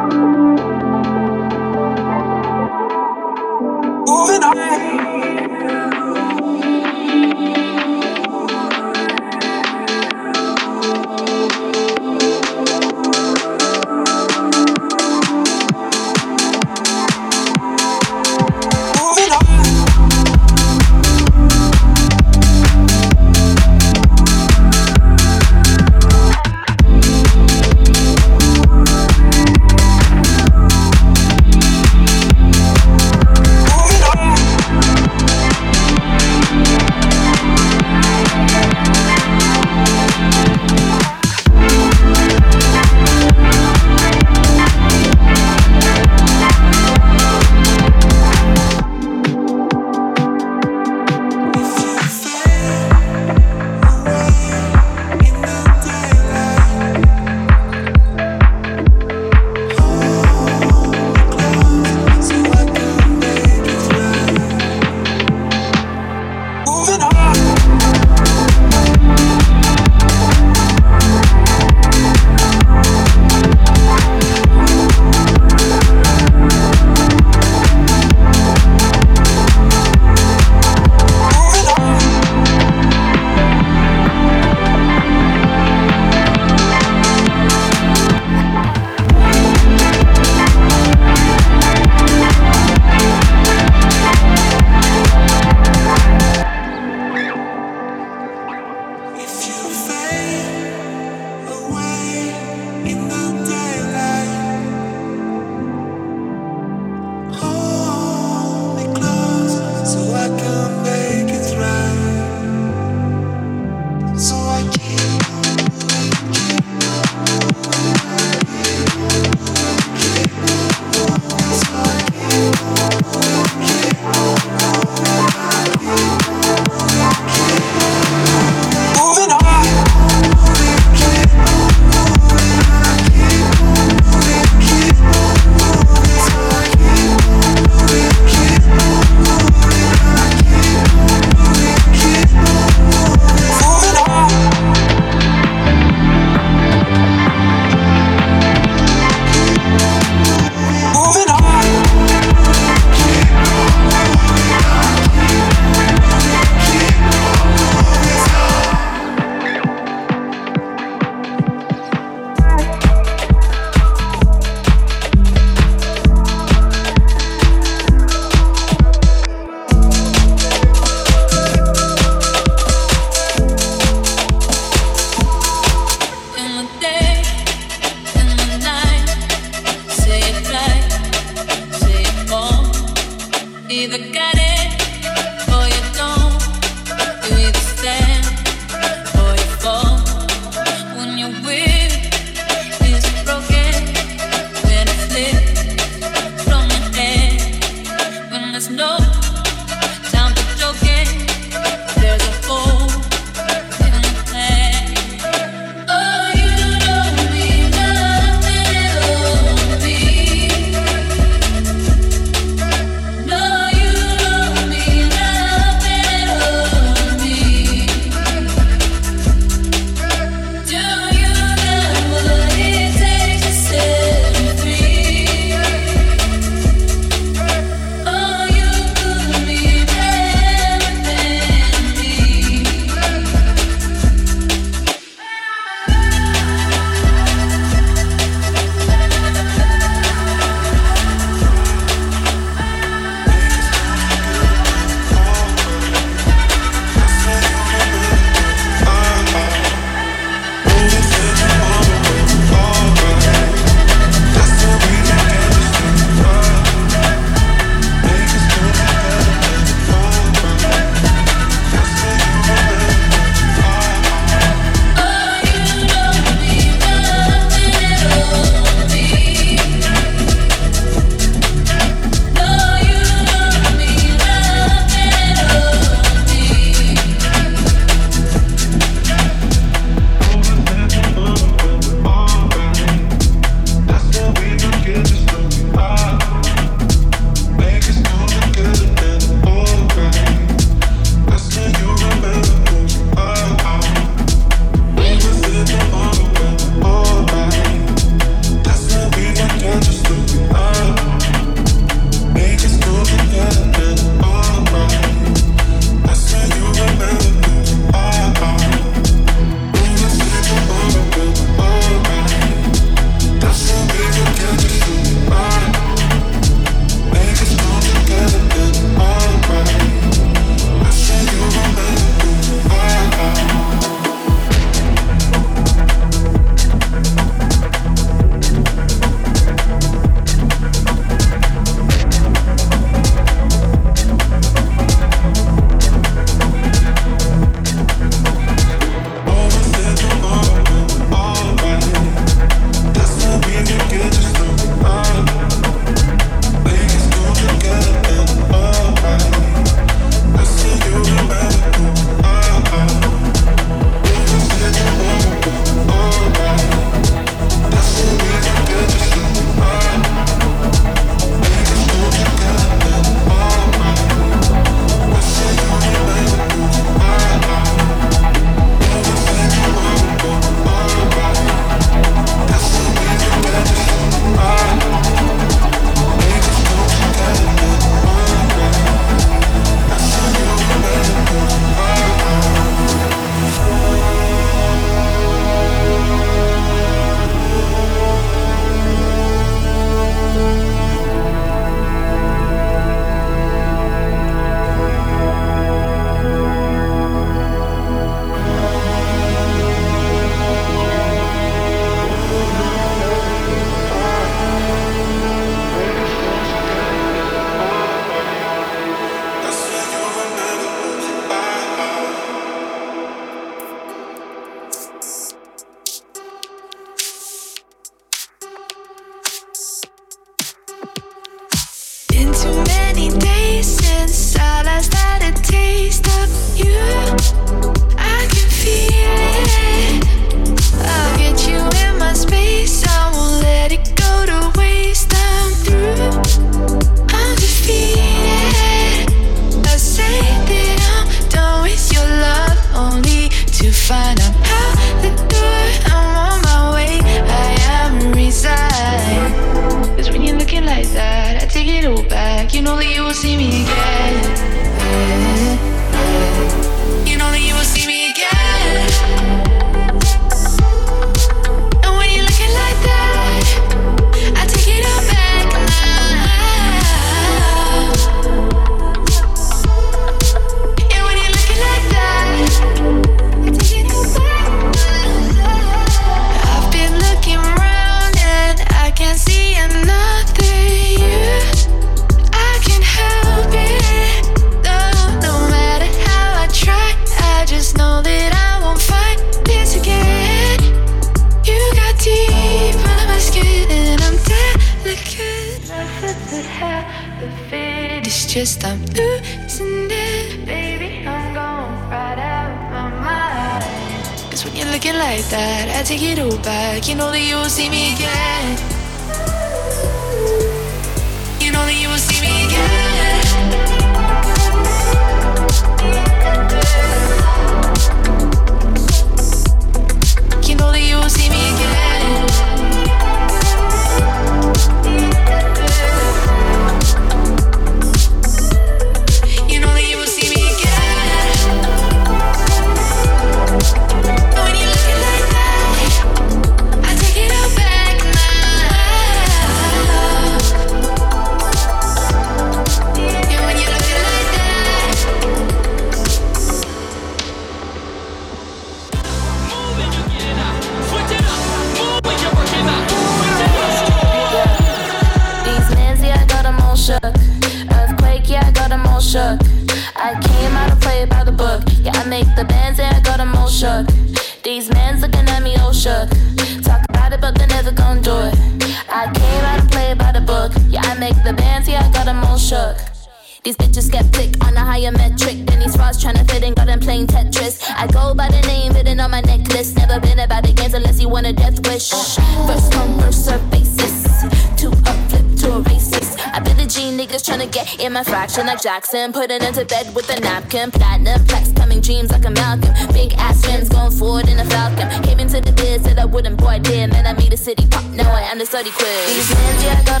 [588.31, 589.13] Fraction like Jackson.
[589.13, 590.71] Put it into bed with a napkin.
[590.71, 592.73] Platinum plex coming dreams like a Malcolm.
[592.93, 594.87] Big ass rims going forward in a Falcon.
[595.03, 596.89] Came into the biz, said I wouldn't, boy, damn.
[596.91, 597.83] Man, I made a city pop.
[597.91, 599.07] Now I am the study quiz.
[599.07, 600.00] These mans, yeah, I got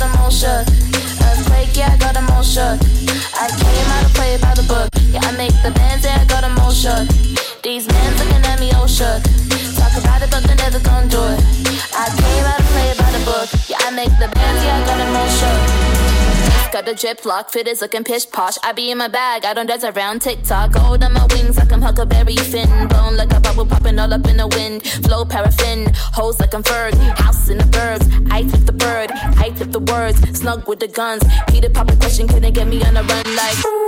[16.91, 18.57] The drip lock, fit is looking pish posh.
[18.65, 20.73] I be in my bag, I don't dance around TikTok.
[20.73, 22.67] Gold on my wings like I'm Huckleberry Finn.
[22.89, 24.85] Blown like a bubble popping all up in the wind.
[25.05, 26.93] Flow paraffin, hoes like I'm Ferg.
[27.17, 30.19] House in the burbs, I flip the bird, I flip the words.
[30.37, 31.23] Snug with the guns.
[31.47, 33.80] Peter Papa question couldn't get me on the run like.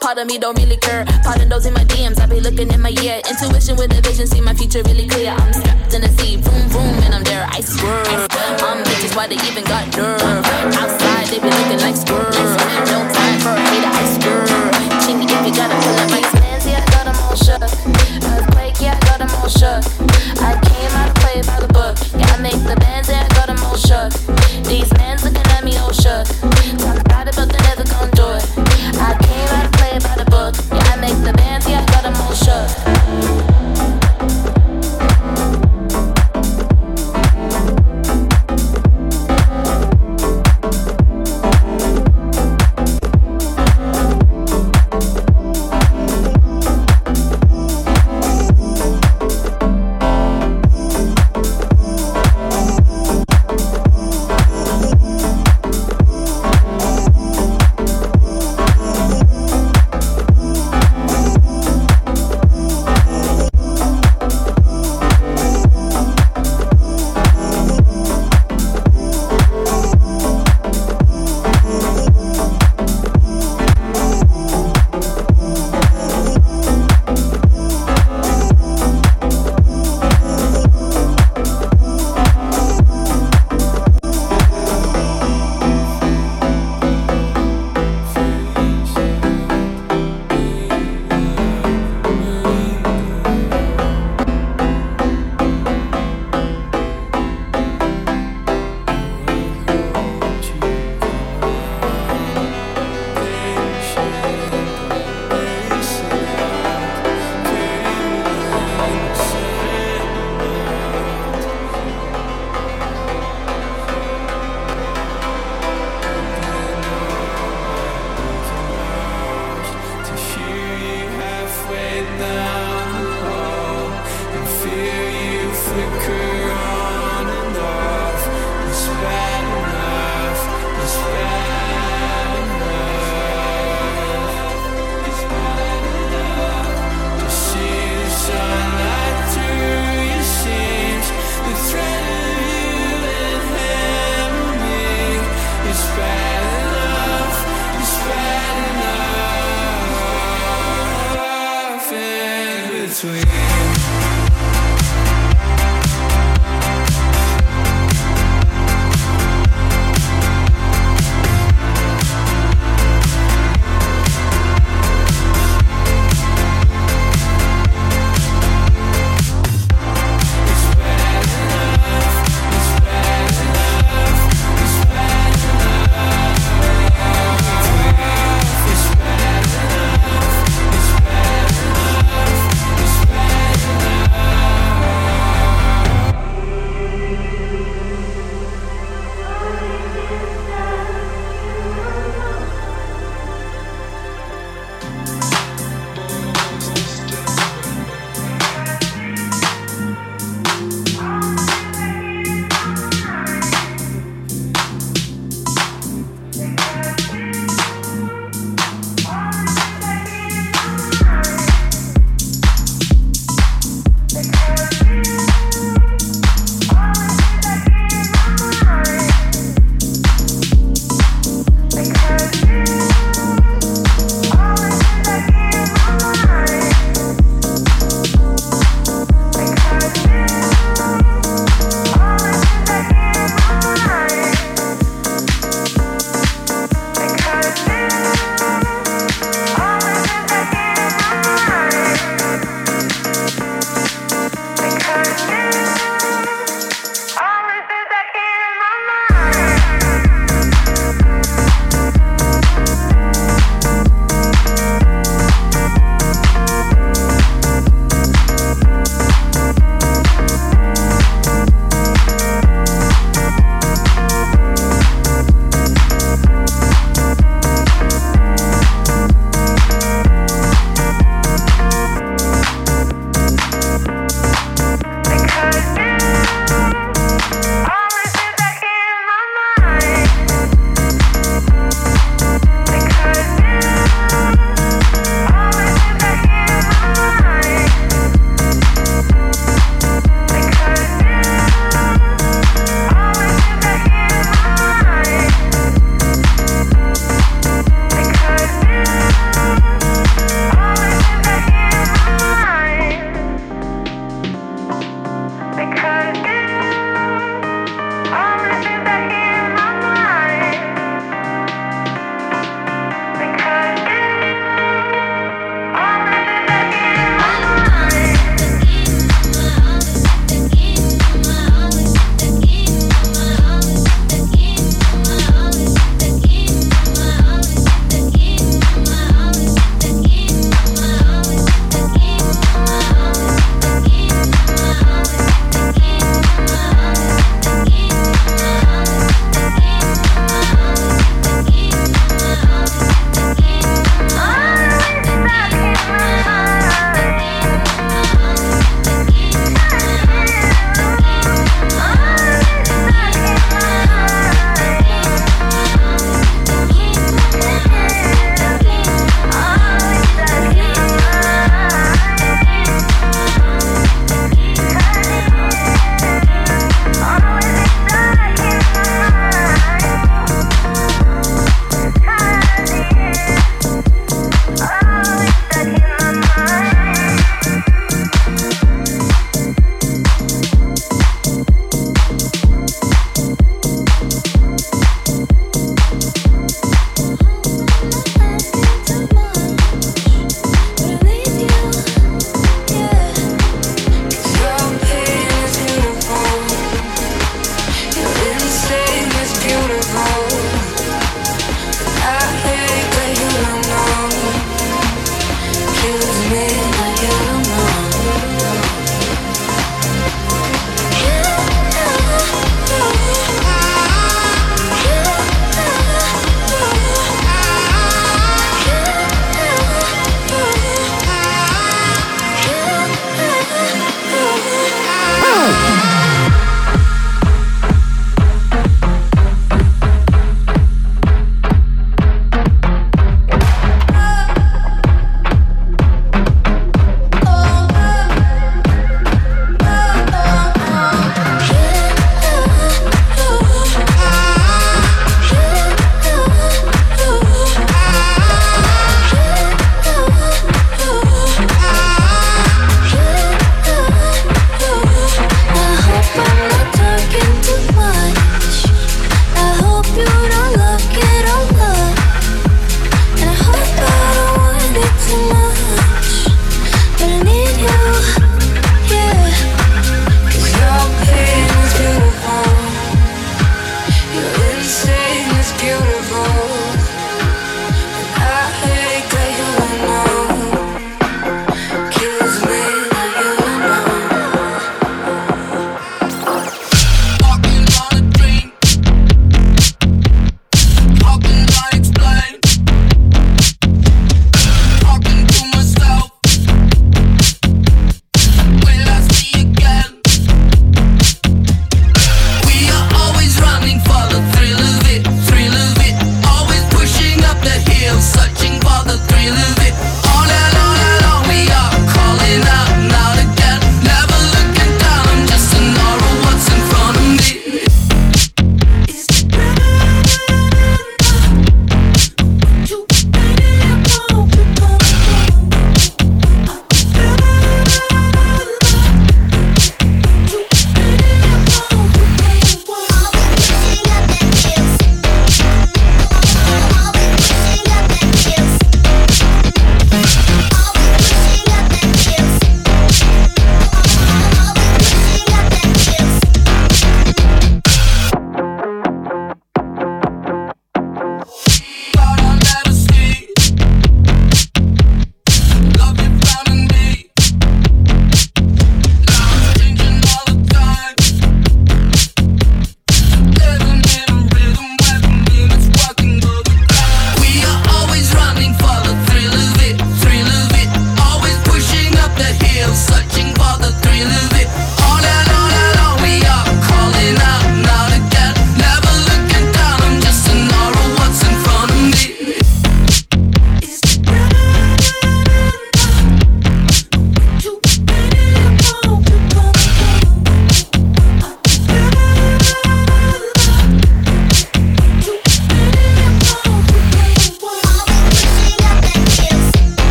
[0.00, 1.04] Part of me don't really care.
[1.22, 3.20] Part those in my DMs, I be looking in my ear.
[3.28, 5.32] Intuition with a vision, see my future really clear.
[5.36, 7.46] I'm strapped in the sea, boom boom, and I'm there.
[7.46, 8.00] I swear.
[8.64, 10.20] I'm bitches, why they even got nerve.
[10.80, 12.52] Outside, they be looking like squirrels.
[12.88, 14.40] No time for a hater, I swear.
[15.04, 17.62] Chingy, if you gotta pull up my spans, yeah, I got 'em all shook.
[17.62, 19.84] Earthquake, yeah, I got 'em all shook.
[20.40, 21.94] I came out to play by the book.
[22.16, 22.99] Yeah, I make the bands,